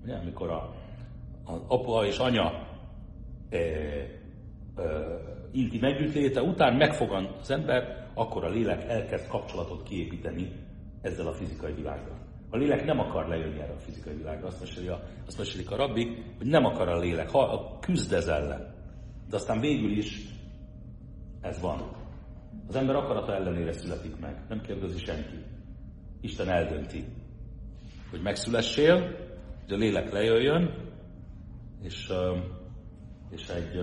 [0.04, 0.74] ugye, amikor a,
[1.46, 2.68] az apa és anya
[3.50, 4.08] e, e,
[5.52, 10.52] inti együttléte után megfogan az ember, akkor a lélek elkezd kapcsolatot kiépíteni
[11.02, 12.27] ezzel a fizikai világgal.
[12.50, 15.76] A lélek nem akar lejönni erre a fizikai világra, azt mesélik a, azt mesélik a
[15.76, 18.76] rabbi, hogy nem akar a lélek, ha a küzd ez ellen.
[19.30, 20.22] De aztán végül is
[21.42, 21.96] ez van.
[22.68, 25.44] Az ember akarata ellenére születik meg, nem kérdezi senki.
[26.22, 27.06] Isten eldönti,
[28.10, 29.16] hogy megszülessél,
[29.64, 30.74] hogy a lélek lejöjjön,
[31.82, 32.12] és,
[33.30, 33.76] és egy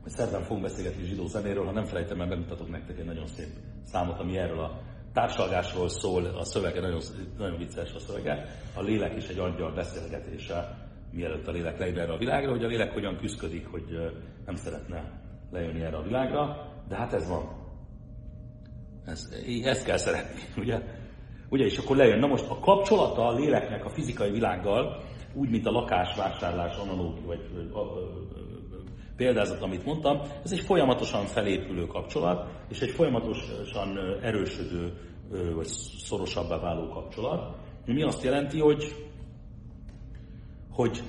[0.00, 3.48] majd szerdán fogunk beszélgetni zsidó zenéről, ha nem felejtem el, bemutatok nektek egy nagyon szép
[3.84, 4.80] számot, ami erről a
[5.12, 7.00] társalgásról szól, a szövege nagyon,
[7.38, 12.12] nagyon vicces a szövege, a lélek és egy angyal beszélgetése, mielőtt a lélek lejön erre
[12.12, 14.12] a világra, hogy a lélek hogyan küzdik, hogy
[14.46, 15.20] nem szeretne
[15.50, 17.58] lejönni erre a világra, de hát ez van.
[19.04, 20.82] Ez, ezt kell szeretni, ugye?
[21.48, 22.18] Ugye, és akkor lejön.
[22.18, 25.02] Na most a kapcsolata a léleknek a fizikai világgal,
[25.34, 27.70] úgy, mint a lakásvásárlás analógia, vagy
[29.20, 34.92] példázat, amit mondtam, ez egy folyamatosan felépülő kapcsolat, és egy folyamatosan erősödő,
[35.54, 35.66] vagy
[35.98, 37.56] szorosabbá váló kapcsolat.
[37.84, 38.94] Mi azt jelenti, hogy,
[40.70, 41.02] hogy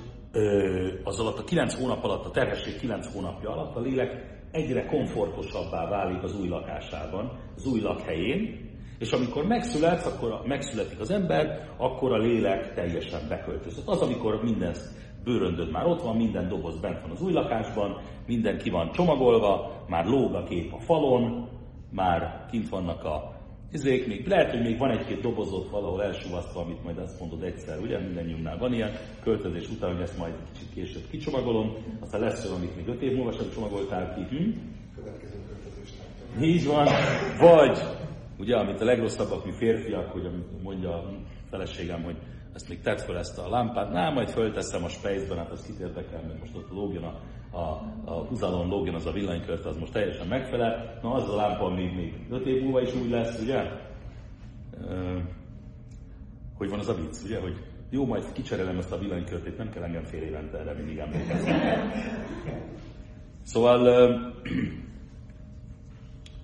[1.04, 5.88] az alatt a 9 hónap alatt, a terhesség 9 hónapja alatt a lélek egyre komfortosabbá
[5.88, 12.12] válik az új lakásában, az új lakhelyén, és amikor megszületsz, akkor megszületik az ember, akkor
[12.12, 13.86] a lélek teljesen beköltözött.
[13.86, 14.74] Az, amikor minden
[15.24, 19.84] bőröndöd már ott van, minden doboz bent van az új lakásban, minden ki van csomagolva,
[19.88, 21.48] már lóg a kép a falon,
[21.90, 23.40] már kint vannak a
[23.72, 27.78] izék, még lehet, hogy még van egy-két dobozot valahol elsúvasztva, amit majd azt mondod egyszer,
[27.80, 28.90] ugye mindennyiunknál van ilyen,
[29.22, 33.16] költözés után, hogy ezt majd kicsit később kicsomagolom, aztán lesz olyan, amit még öt év
[33.16, 34.36] múlva sem csomagoltál ki.
[34.36, 34.50] Hm?
[36.42, 36.88] Így van.
[37.38, 37.78] Vagy,
[38.38, 41.10] ugye, amit a legrosszabbak mi férfiak, hogy amit mondja a
[41.50, 42.16] feleségem, hogy
[42.54, 45.78] ezt még tett fel ezt a lámpát, na, majd fölteszem a spejzben, hát az kit
[45.78, 47.20] érdekel, mert most ott lógjon a,
[47.56, 50.98] a, a húzalon lógjon az a villanykört, az most teljesen megfelel.
[51.02, 53.90] Na az a lámpa még, még 5 év múlva is úgy lesz, ugye?
[56.56, 57.56] hogy van az a vicc, ugye, hogy
[57.90, 61.52] jó, majd kicserélem ezt a villanykörtét, nem kell engem fél évente erre mindig emlékezni.
[63.42, 63.88] Szóval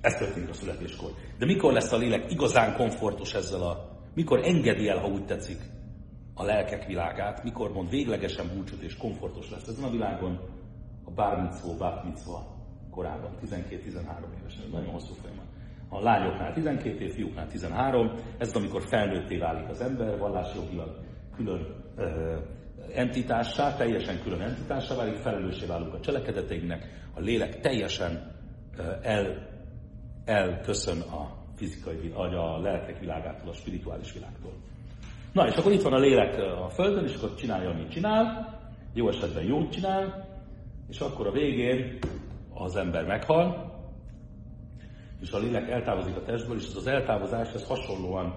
[0.01, 1.11] ez történik a születéskor.
[1.39, 3.97] De mikor lesz a lélek igazán komfortos ezzel a...
[4.15, 5.59] Mikor engedi el, ha úgy tetszik,
[6.39, 10.41] a lelkek világát, mikor mond véglegesen búcsút és komfortos lesz ezen a világon,
[11.05, 12.57] a bármicvó, bármicva
[12.91, 13.61] korában, 12-13
[14.41, 15.45] évesen, nagyon hosszú folyamat.
[15.89, 20.99] A lányoknál 12 év, fiúknál 13, ez az, amikor felnőtté válik az ember, vallásjogilag
[21.37, 22.37] külön ö,
[22.95, 28.33] entitássá, teljesen külön entitássá válik, felelőssé válunk a cselekedeteinknek, a lélek teljesen
[28.77, 29.49] ö, el,
[30.25, 34.53] elköszön a fizikai, a lelkek világától, a spirituális világtól.
[35.39, 38.59] Na, és akkor itt van a lélek a Földön, és akkor csinálja, amit csinál,
[38.95, 40.29] jó esetben jót csinál,
[40.89, 41.99] és akkor a végén
[42.55, 43.73] az ember meghal,
[45.21, 48.35] és a lélek eltávozik a testből, és ez az eltávozás, ez hasonlóan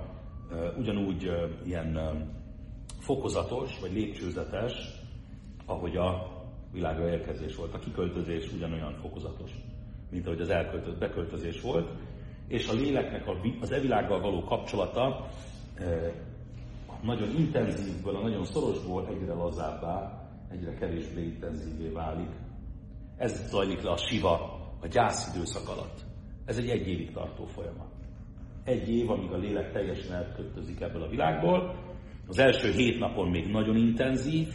[0.78, 1.32] ugyanúgy
[1.66, 2.00] ilyen
[3.00, 4.74] fokozatos, vagy lépcsőzetes,
[5.66, 6.28] ahogy a
[6.72, 7.74] világra érkezés volt.
[7.74, 9.52] A kiköltözés ugyanolyan fokozatos,
[10.12, 11.90] mint ahogy az elköltött beköltözés volt,
[12.48, 13.24] és a léleknek
[13.62, 15.28] az evilággal való kapcsolata
[17.02, 22.30] nagyon intenzívből, a nagyon szorosból egyre lazábbá, egyre kevésbé intenzívé válik.
[23.18, 26.00] Ez zajlik le a siva, a gyász időszak alatt.
[26.46, 27.92] Ez egy egy évig tartó folyamat.
[28.64, 31.76] Egy év, amíg a lélek teljesen elkötözik ebből a világból.
[32.28, 34.48] Az első hét napon még nagyon intenzív,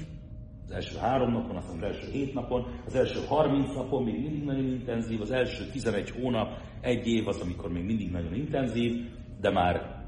[0.65, 4.45] az első három napon, aztán az első hét napon, az első 30 napon még mindig
[4.45, 9.51] nagyon intenzív, az első 11 hónap, egy év az, amikor még mindig nagyon intenzív, de
[9.51, 10.05] már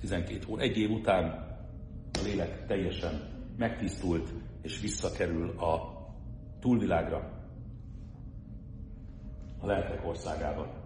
[0.00, 1.53] 12 hónap, egy év után
[2.18, 3.20] a lélek teljesen
[3.56, 4.28] megtisztult,
[4.62, 5.94] és visszakerül a
[6.60, 7.34] túlvilágra,
[9.58, 10.82] a lelkek országába.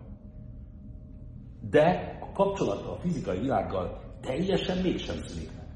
[1.70, 5.66] De a kapcsolata a fizikai világgal teljesen mégsem szűnik meg.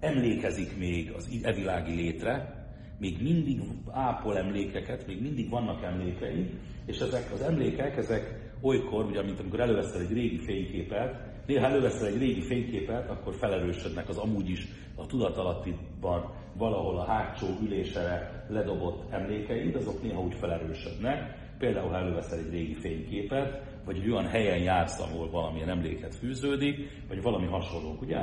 [0.00, 2.54] Emlékezik még az evilági létre,
[2.98, 6.50] még mindig ápol emlékeket, még mindig vannak emlékei,
[6.86, 12.06] és ezek az emlékek, ezek olykor, ugye, mint amikor előveszel egy régi fényképet, néha előveszel
[12.06, 19.12] egy régi fényképet, akkor felerősödnek az amúgy is a tudatalattiban valahol a hátsó ülésre ledobott
[19.12, 21.44] emlékeid, azok néha úgy felerősödnek.
[21.58, 26.90] Például, ha előveszel egy régi fényképet, vagy egy olyan helyen jársz, ahol valamilyen emléket fűződik,
[27.08, 28.18] vagy valami hasonló, ugye?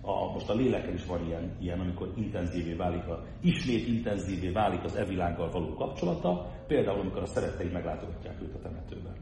[0.00, 4.84] A, most a lélekkel is van ilyen, ilyen, amikor intenzívé válik, a, ismét intenzívé válik
[4.84, 9.16] az evilággal való kapcsolata, például amikor a szeretteid meglátogatják őt a temetőben,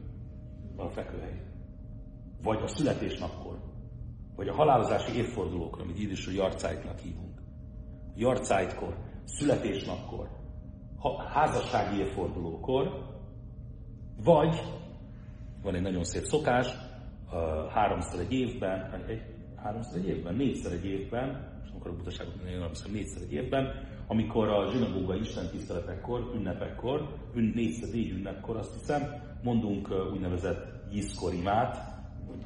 [0.75, 1.46] a fekvőhely.
[2.43, 3.59] Vagy a születésnapkor,
[4.35, 7.41] vagy a halálozási évfordulókra, amit így is a jarcájtnak hívunk.
[8.15, 10.29] Jarcájtkor, születésnapkor,
[11.33, 13.05] házassági évfordulókor,
[14.23, 14.61] vagy
[15.61, 16.67] van egy nagyon szép szokás,
[17.73, 19.21] háromszor egy évben, egy,
[19.55, 23.65] háromszor egy évben, négyszer egy évben, most nem akarok butaságot mondani, négyszer egy évben,
[24.07, 29.01] amikor a zsinagóga Isten tiszteletekkor, ünnepekkor, ün, négyszer, négy ünnepkor azt hiszem,
[29.43, 31.96] mondunk úgynevezett jiszkorimát,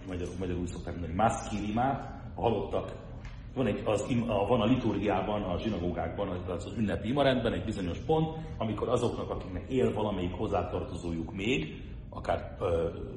[0.08, 2.96] magyarul, magyarul szokták mondani, maszkirimát, a halottak
[3.56, 7.98] van, egy, az, a, van a liturgiában, a zsinagógákban, az, az ünnepi imarendben egy bizonyos
[7.98, 12.58] pont, amikor azoknak, akiknek él valamelyik hozzátartozójuk még, akár,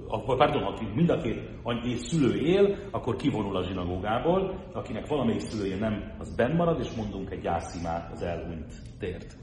[0.09, 5.77] uh, pardon, akik mind a két szülő él, akkor kivonul a zsinagógából, akinek valamelyik szülője
[5.77, 9.37] nem, az benn marad, és mondunk egy gyászimát az elhunyt tért.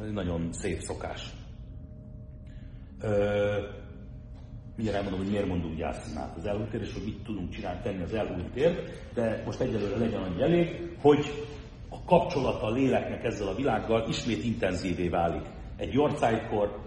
[0.00, 1.30] Ez nagyon szép szokás.
[4.80, 8.02] Mindjárt elmondom, hogy miért mondunk gyászimát az elhunyt tér, és hogy mit tudunk csinálni, tenni
[8.02, 11.46] az elhunyt tért, de most egyelőre legyen annyi elég, hogy
[11.88, 15.42] a kapcsolata a léleknek ezzel a világgal ismét intenzívé válik.
[15.76, 16.78] Egy jorcájkor,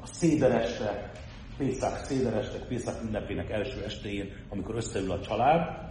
[0.00, 1.12] a szédereste,
[1.56, 5.90] Pészák szédereste, Pészák ünnepének első estéjén, amikor összeül a család,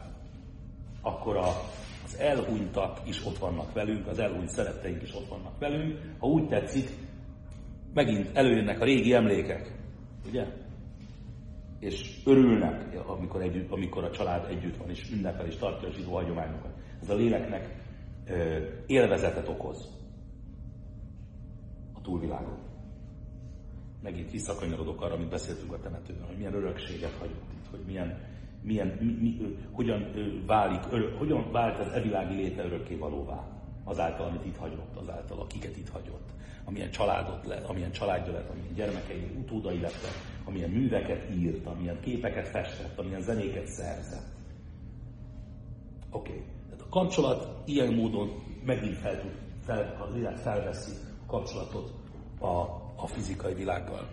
[1.02, 1.48] akkor a,
[2.06, 6.00] az elhunytak is ott vannak velünk, az elhunyt szeretteink is ott vannak velünk.
[6.18, 6.90] Ha úgy tetszik,
[7.94, 9.72] megint előjönnek a régi emlékek,
[10.28, 10.61] ugye?
[11.82, 16.14] És örülnek, amikor, együtt, amikor a család együtt van, és ünnepel, és tartja a zsidó
[16.14, 16.72] hagyományokat.
[17.02, 17.76] Ez a léleknek
[18.28, 19.90] ö, élvezetet okoz.
[21.94, 22.58] A túlvilágon.
[24.04, 28.20] Megint visszakanyarodok arra, amit beszéltünk a temetőben, hogy milyen örökséget hagyott itt, hogy milyen,
[28.62, 30.12] milyen, mi, mi, hogyan
[30.46, 35.78] válik, örök, hogyan vált az evilági léte örökké valóvá azáltal, amit itt hagyott, azáltal, akiket
[35.78, 36.30] itt hagyott,
[36.66, 40.14] amilyen családot lett, amilyen családja lett, amilyen gyermekei, utódai lettek,
[40.46, 44.28] amilyen műveket írt, amilyen képeket festett, amilyen zenéket szerzett.
[46.12, 46.32] Oké.
[46.32, 46.44] Okay.
[46.80, 49.22] A kapcsolat ilyen módon megint fel
[49.62, 50.92] fel, az élet felveszi
[51.22, 51.92] a kapcsolatot
[52.40, 54.08] a a fizikai világgal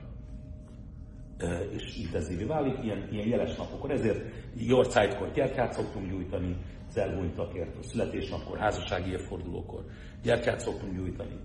[1.71, 3.91] és intenzívé válik ilyen, ilyen jeles napokon.
[3.91, 4.21] Ezért
[4.57, 6.57] Yorkshire-kor gyertyát szoktunk gyújtani,
[6.89, 9.85] az elhunytakért, a születésnapkor, házassági évfordulókor
[10.23, 11.37] gyertyát szoktunk gyújtani.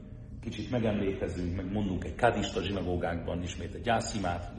[0.41, 4.51] Kicsit megemlékezünk, meg mondunk egy kadista zsinagógánkban ismét egy gyászimát,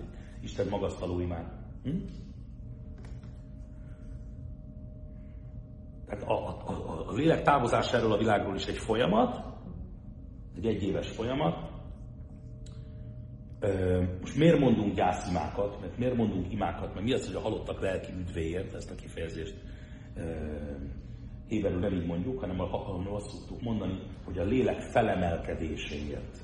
[0.42, 1.52] Isten magasztaló imát.
[1.82, 1.96] Hm?
[6.06, 9.52] Tehát a, a, a, a lélek távozásáról a világról is egy folyamat,
[10.56, 11.72] egy egyéves folyamat,
[14.20, 18.12] most miért mondunk gyászimákat, mert miért mondunk imákat, mert mi az, hogy a halottak lelki
[18.12, 19.54] üdvéért, ezt a kifejezést
[21.48, 26.38] héberül nem így mondjuk, hanem, hanem azt szoktuk mondani, hogy a lélek felemelkedéséért.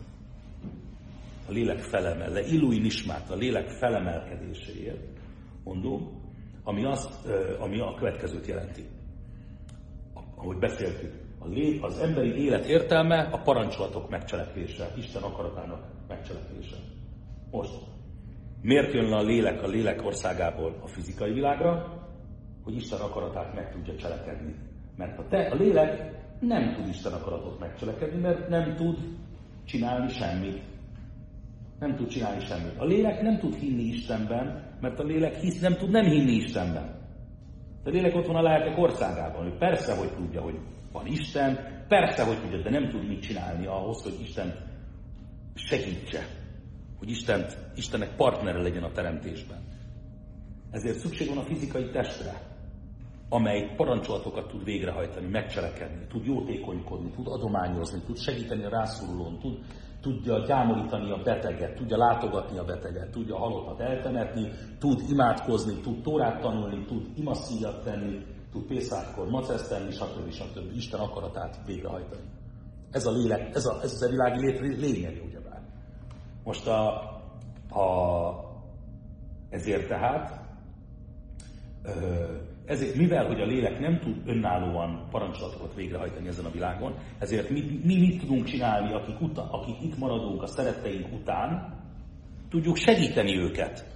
[1.48, 5.18] A lélek felemel, le illui nismát, a lélek felemelkedéséért
[5.64, 6.08] mondunk,
[6.64, 7.28] ami, azt,
[7.58, 8.84] ami a következőt jelenti.
[10.36, 16.76] Ahogy beszéltük, a lé, az emberi élet értelme a parancsolatok megcselekvése, Isten akaratának megcselekvése.
[17.50, 17.74] Most,
[18.62, 21.99] miért jön le a lélek a lélek országából a fizikai világra?
[22.64, 24.54] Hogy Isten akaratát meg tudja cselekedni.
[24.96, 28.98] Mert a, te, a lélek nem tud Isten akaratot megcselekedni, mert nem tud
[29.64, 30.62] csinálni semmit.
[31.78, 32.78] Nem tud csinálni semmit.
[32.78, 36.98] A lélek nem tud hinni Istenben, mert a lélek hisz, nem tud nem hinni Istenben.
[37.84, 39.46] A lélek ott van a lelkek országában.
[39.46, 40.58] Ő persze, hogy tudja, hogy
[40.92, 41.58] van Isten,
[41.88, 44.54] persze, hogy tudja, de nem tud mit csinálni ahhoz, hogy Isten
[45.54, 46.26] segítse,
[46.98, 49.58] hogy Istent, Istennek partnere legyen a teremtésben.
[50.70, 52.49] Ezért szükség van a fizikai testre,
[53.32, 59.58] amely parancsolatokat tud végrehajtani, megcselekedni, tud jótékonykodni, tud adományozni, tud segíteni a rászorulón, tud,
[60.00, 66.02] tudja gyámolítani a beteget, tudja látogatni a beteget, tudja a halottat eltemetni, tud imádkozni, tud
[66.02, 70.30] tórát tanulni, tud imaszíjat tenni, tud pészárkor macesz tenni, stb.
[70.30, 70.76] stb.
[70.76, 72.22] Isten akaratát végrehajtani.
[72.90, 75.62] Ez a lélek, ez, a, ez az a világi lét lényege, ugyebár.
[76.44, 76.88] Most a,
[77.70, 78.48] a,
[79.50, 80.40] ezért tehát,
[82.70, 87.80] ezért, mivel hogy a lélek nem tud önállóan parancsolatokat végrehajtani ezen a világon, ezért mi,
[87.84, 91.78] mi mit tudunk csinálni, akik, uta, akik itt maradunk a szeretteink után,
[92.48, 93.86] tudjuk segíteni őket.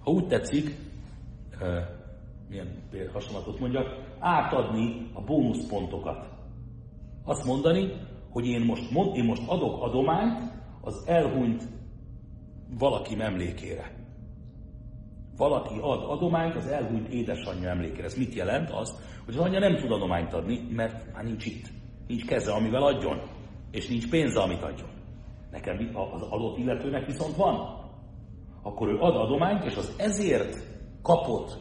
[0.00, 0.76] Ha úgy tetszik,
[2.48, 2.68] milyen
[3.12, 3.86] hasonlatot mondjak,
[4.18, 6.28] átadni a bónuszpontokat.
[7.24, 7.92] Azt mondani,
[8.30, 11.62] hogy én most, én most adok adományt az elhunyt
[12.78, 14.01] valaki emlékére.
[15.42, 18.04] Valaki ad adományt az elhunyt édesanyja emlékére.
[18.04, 18.70] Ez mit jelent?
[18.70, 21.66] Az, hogy az anyja nem tud adományt adni, mert már nincs itt.
[22.06, 23.20] Nincs keze, amivel adjon.
[23.70, 24.88] És nincs pénze, amit adjon.
[25.50, 27.80] Nekem az adott illetőnek viszont van.
[28.62, 30.56] Akkor ő ad adományt, és az ezért
[31.02, 31.58] kapott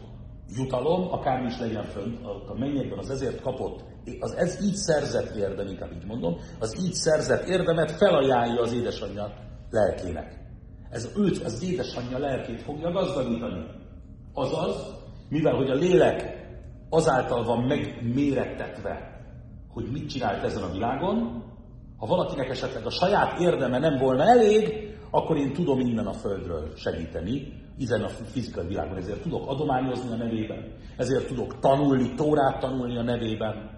[0.55, 3.83] jutalom, akármi is legyen fönt, a mennyekben az ezért kapott,
[4.19, 9.33] az ez így szerzett érdem, inkább így mondom, az így szerzett érdemet felajánlja az édesanyja
[9.69, 10.40] lelkének.
[10.91, 13.65] Ez őt, az édesanyja lelkét fogja gazdagítani.
[14.33, 14.75] Azaz,
[15.29, 16.47] mivel hogy a lélek
[16.89, 19.21] azáltal van megmérettetve,
[19.73, 21.43] hogy mit csinált ezen a világon,
[21.97, 26.75] ha valakinek esetleg a saját érdeme nem volna elég, akkor én tudom innen a földről
[26.75, 32.97] segíteni, ezen a fizikai világon, ezért tudok adományozni a nevében, ezért tudok tanulni, tórát tanulni
[32.97, 33.69] a nevében,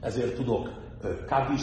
[0.00, 0.70] ezért tudok
[1.26, 1.62] kádis,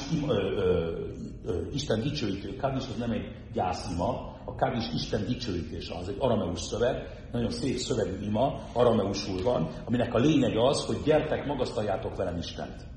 [1.74, 7.20] Isten dicsőítő, kádis az nem egy gyászima, a kádis Isten dicsőítése, az egy arameus szöveg,
[7.32, 12.88] nagyon szép szövegű ima, arameusul van, aminek a lényeg az, hogy gyertek, magasztaljátok velem Istent.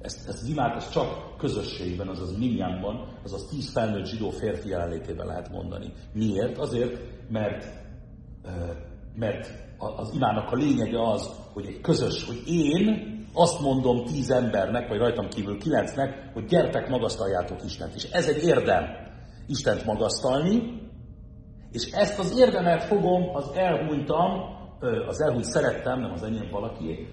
[0.00, 5.26] Ezt, ezt az imát ezt csak közösségben, azaz minyanban, azaz tíz felnőtt zsidó férfi jelenlétében
[5.26, 5.92] lehet mondani.
[6.12, 6.58] Miért?
[6.58, 7.66] Azért, mert,
[9.14, 14.88] mert az imának a lényege az, hogy egy közös, hogy én azt mondom tíz embernek,
[14.88, 17.94] vagy rajtam kívül kilencnek, hogy gyertek, magasztaljátok Istent.
[17.94, 19.03] És ez egy érdem,
[19.46, 20.82] Istent magasztalni,
[21.70, 24.52] és ezt az érdemet fogom az elhunytam,
[25.08, 27.08] az elhúnyt szerettem, nem az enyém valaki,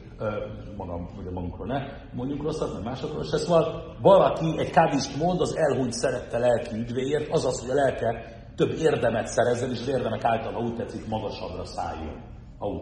[0.77, 1.81] magam, vagy magunkról ne,
[2.13, 7.31] mondjuk rosszat, nem másokról se, szóval valaki egy kádist mond, az elhúnyt szerette lelki üdvéért,
[7.31, 11.65] azaz, hogy a lelke több érdemet szerezzen, és az érdemek által, ha úgy tetszik, magasabbra
[11.65, 12.21] szálljon.
[12.57, 12.81] Ha úgy,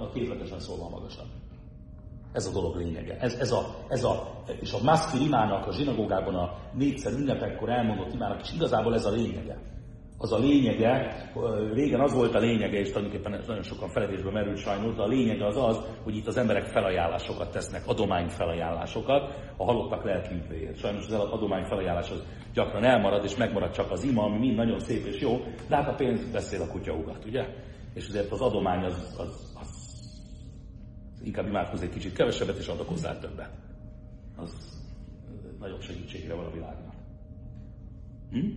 [0.00, 1.26] a képletesen szólva magasabb.
[2.32, 3.16] Ez a dolog lényege.
[3.20, 8.14] Ez, ez, a, ez a, és a maszki imának a zsinagógában a négyszer ünnepekkor elmondott
[8.14, 9.58] imának, és igazából ez a lényege
[10.22, 11.16] az a lényege,
[11.72, 15.46] régen az volt a lényege, és tulajdonképpen nagyon sokan feledésbe merült sajnos, de a lényege
[15.46, 20.78] az az, hogy itt az emberek felajánlásokat tesznek, adomány felajánlásokat a halottak lelkünkréért.
[20.78, 22.22] Sajnos az adomány felajánlás az
[22.54, 25.88] gyakran elmarad, és megmarad csak az ima, ami mind nagyon szép és jó, de hát
[25.88, 27.46] a pénz beszél a kutyaugat, ugye?
[27.94, 29.81] És azért az adomány az, az, az
[31.24, 33.50] inkább imádkozik egy kicsit kevesebbet, és adok hozzá többet.
[34.36, 34.80] Az
[35.58, 36.94] nagyobb segítségre van a világnak.
[38.30, 38.48] Hm?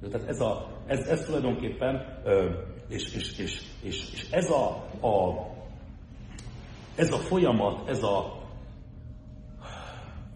[0.00, 2.22] Tehát ez, a, ez, ez tulajdonképpen,
[2.88, 4.66] és, és, és, és, és ez, a,
[5.06, 5.46] a,
[6.96, 8.42] ez a folyamat, ez a,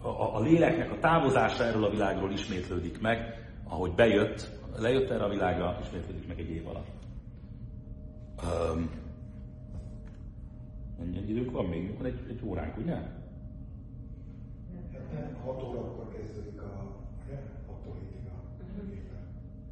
[0.01, 5.29] a, a léleknek a távozása erről a világról ismétlődik meg, ahogy bejött, lejött erre a
[5.29, 6.87] világra, ismétlődik meg egy év alatt.
[8.43, 8.98] Um,
[10.99, 11.97] Mennyi időnk van még?
[11.97, 12.97] Van egy, egy óránk, ugye?
[15.43, 16.89] 6 órakor kezdődik a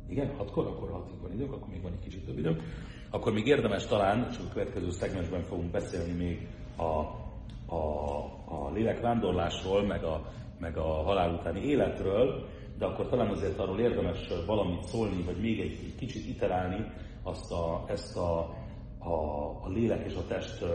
[0.09, 2.61] igen, hatkor, akkor hatig van időnk, akkor még van egy kicsit több időnk.
[3.09, 6.47] Akkor még érdemes talán, és a következő szegmensben fogunk beszélni még
[6.77, 6.83] a,
[7.75, 8.15] a,
[8.45, 12.47] a lélekvándorlásról, meg a, meg a halál utáni életről,
[12.77, 16.91] de akkor talán azért arról érdemes valamit szólni, vagy még egy, egy kicsit iterálni
[17.23, 18.55] azt a, ezt a,
[19.07, 20.65] a, a lélek és a test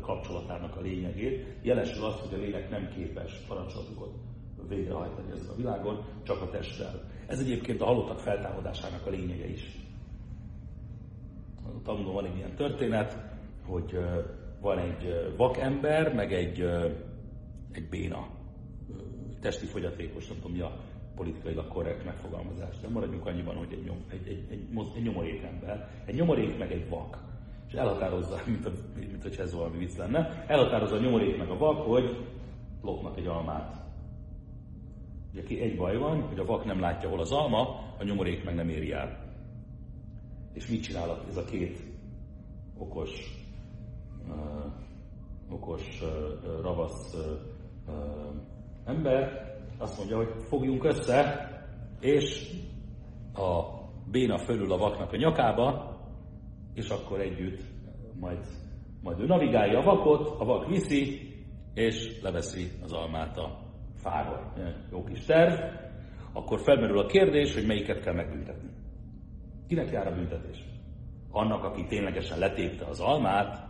[0.00, 1.46] kapcsolatának a lényegét.
[1.62, 4.10] Jelesül az, hogy a lélek nem képes parancsolatokat
[4.68, 7.02] végrehajtani ezen a világon, csak a testtel.
[7.26, 9.84] Ez egyébként a halottak feltámadásának a lényege is.
[11.64, 13.16] A tanuló van egy ilyen történet,
[13.66, 13.98] hogy
[14.60, 16.60] van egy vakember, meg egy,
[17.72, 18.28] egy béna,
[19.40, 20.80] testi fogyatékos, nem tudom mi a
[21.14, 25.88] politikailag korrekt megfogalmazás, de maradjunk annyiban, hogy egy, nyom, egy, egy, egy, egy nyomorék ember,
[26.04, 27.18] egy nyomorék meg egy vak.
[27.76, 31.80] Elhatározza, mint, a, mint hogy ez valami vicc lenne, elhatározza a nyomorék meg a vak,
[31.82, 32.16] hogy
[32.82, 33.84] lopnak egy almát.
[35.32, 37.60] Ugye egy baj van, hogy a vak nem látja, hol az alma,
[37.98, 39.24] a nyomorék meg nem éri el.
[40.52, 41.78] És mit csinál ez a két
[42.78, 43.10] okos,
[44.28, 44.72] uh,
[45.50, 48.34] okos, uh, ravasz uh, uh,
[48.84, 49.54] ember?
[49.78, 51.48] Azt mondja, hogy fogjunk össze,
[52.00, 52.52] és
[53.34, 53.62] a
[54.10, 55.95] béna fölül a vaknak a nyakába,
[56.76, 57.60] és akkor együtt
[58.20, 58.38] majd,
[59.02, 61.34] majd ő navigálja a vakot, a vak viszi,
[61.74, 63.58] és leveszi az almát a
[63.94, 64.52] fáról.
[64.90, 65.60] Jó kis terv.
[66.32, 68.68] Akkor felmerül a kérdés, hogy melyiket kell megbüntetni.
[69.68, 70.64] Kinek jár a büntetés?
[71.30, 73.66] Annak, aki ténylegesen letépte az almát,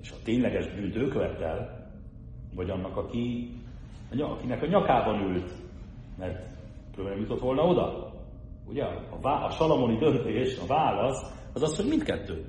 [0.00, 1.88] és a tényleges bűnt ő követel,
[2.54, 3.50] vagy annak, aki,
[4.18, 5.52] akinek a nyakában ült,
[6.18, 6.46] mert
[6.96, 8.12] nem jutott volna oda?
[8.66, 8.84] Ugye?
[8.84, 12.44] A, vá- a salamoni döntés, a válasz, az az, hogy mindkettő.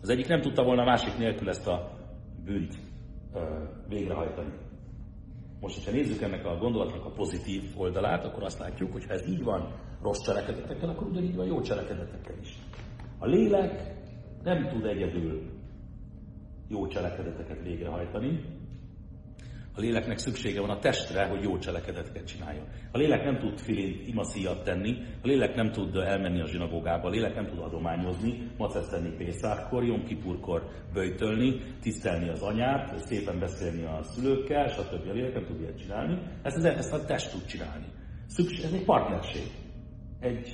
[0.00, 1.90] Az egyik nem tudta volna a másik nélkül ezt a
[2.44, 2.74] bűnt
[3.88, 4.52] végrehajtani.
[5.60, 9.28] Most, hogyha nézzük ennek a gondolatnak a pozitív oldalát, akkor azt látjuk, hogy ha ez
[9.28, 12.58] így van rossz cselekedetekkel, akkor ugyanígy van jó cselekedetekkel is.
[13.18, 13.94] A lélek
[14.42, 15.42] nem tud egyedül
[16.68, 18.44] jó cselekedeteket végrehajtani,
[19.74, 22.66] a léleknek szüksége van a testre, hogy jó cselekedeteket csináljon.
[22.92, 27.10] A lélek nem tud filint imaszíjat tenni, a lélek nem tud elmenni a zsinagógába, a
[27.10, 33.84] lélek nem tud adományozni, macet tenni Pészákkor, Jom Kipurkor böjtölni, tisztelni az anyát, szépen beszélni
[33.84, 35.08] a szülőkkel, stb.
[35.08, 36.18] A lélek nem tud ilyet csinálni.
[36.42, 37.86] Ezt, ezt a test tud csinálni.
[38.26, 39.42] Szükség, ez egy partnerség.
[40.20, 40.48] Egy,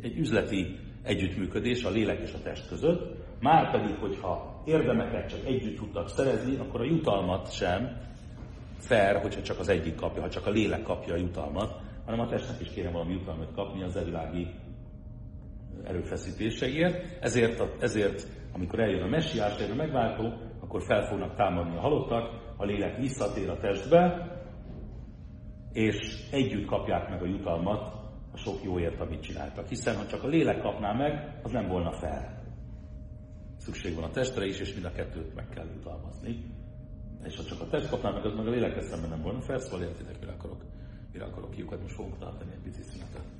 [0.00, 5.76] egy üzleti együttműködés a lélek és a test között, már pedig, hogyha érdemeket csak együtt
[5.76, 8.10] tudtak szerezni, akkor a jutalmat sem
[8.82, 12.26] fair, hogyha csak az egyik kapja, ha csak a lélek kapja a jutalmat, hanem a
[12.26, 14.46] testnek is kéne valami jutalmat kapni az elvilági
[15.84, 17.22] erőfeszítéseiért.
[17.22, 22.54] Ezért, ezért amikor eljön a messiás, eljön a megváltó, akkor fel fognak támadni a halottak,
[22.56, 24.30] a lélek visszatér a testbe,
[25.72, 28.00] és együtt kapják meg a jutalmat
[28.32, 29.68] a sok jóért, amit csináltak.
[29.68, 32.42] Hiszen ha csak a lélek kapná meg, az nem volna fel.
[33.56, 36.44] Szükség van a testre is, és mind a kettőt meg kell jutalmazni.
[37.24, 39.60] És ha csak a test kapná meg, az meg a lélekkel szemben nem volna fel,
[39.80, 40.62] értitek, mire akarok,
[41.12, 43.31] mire akarok kiukat, most fogunk tartani egy pici szünetet.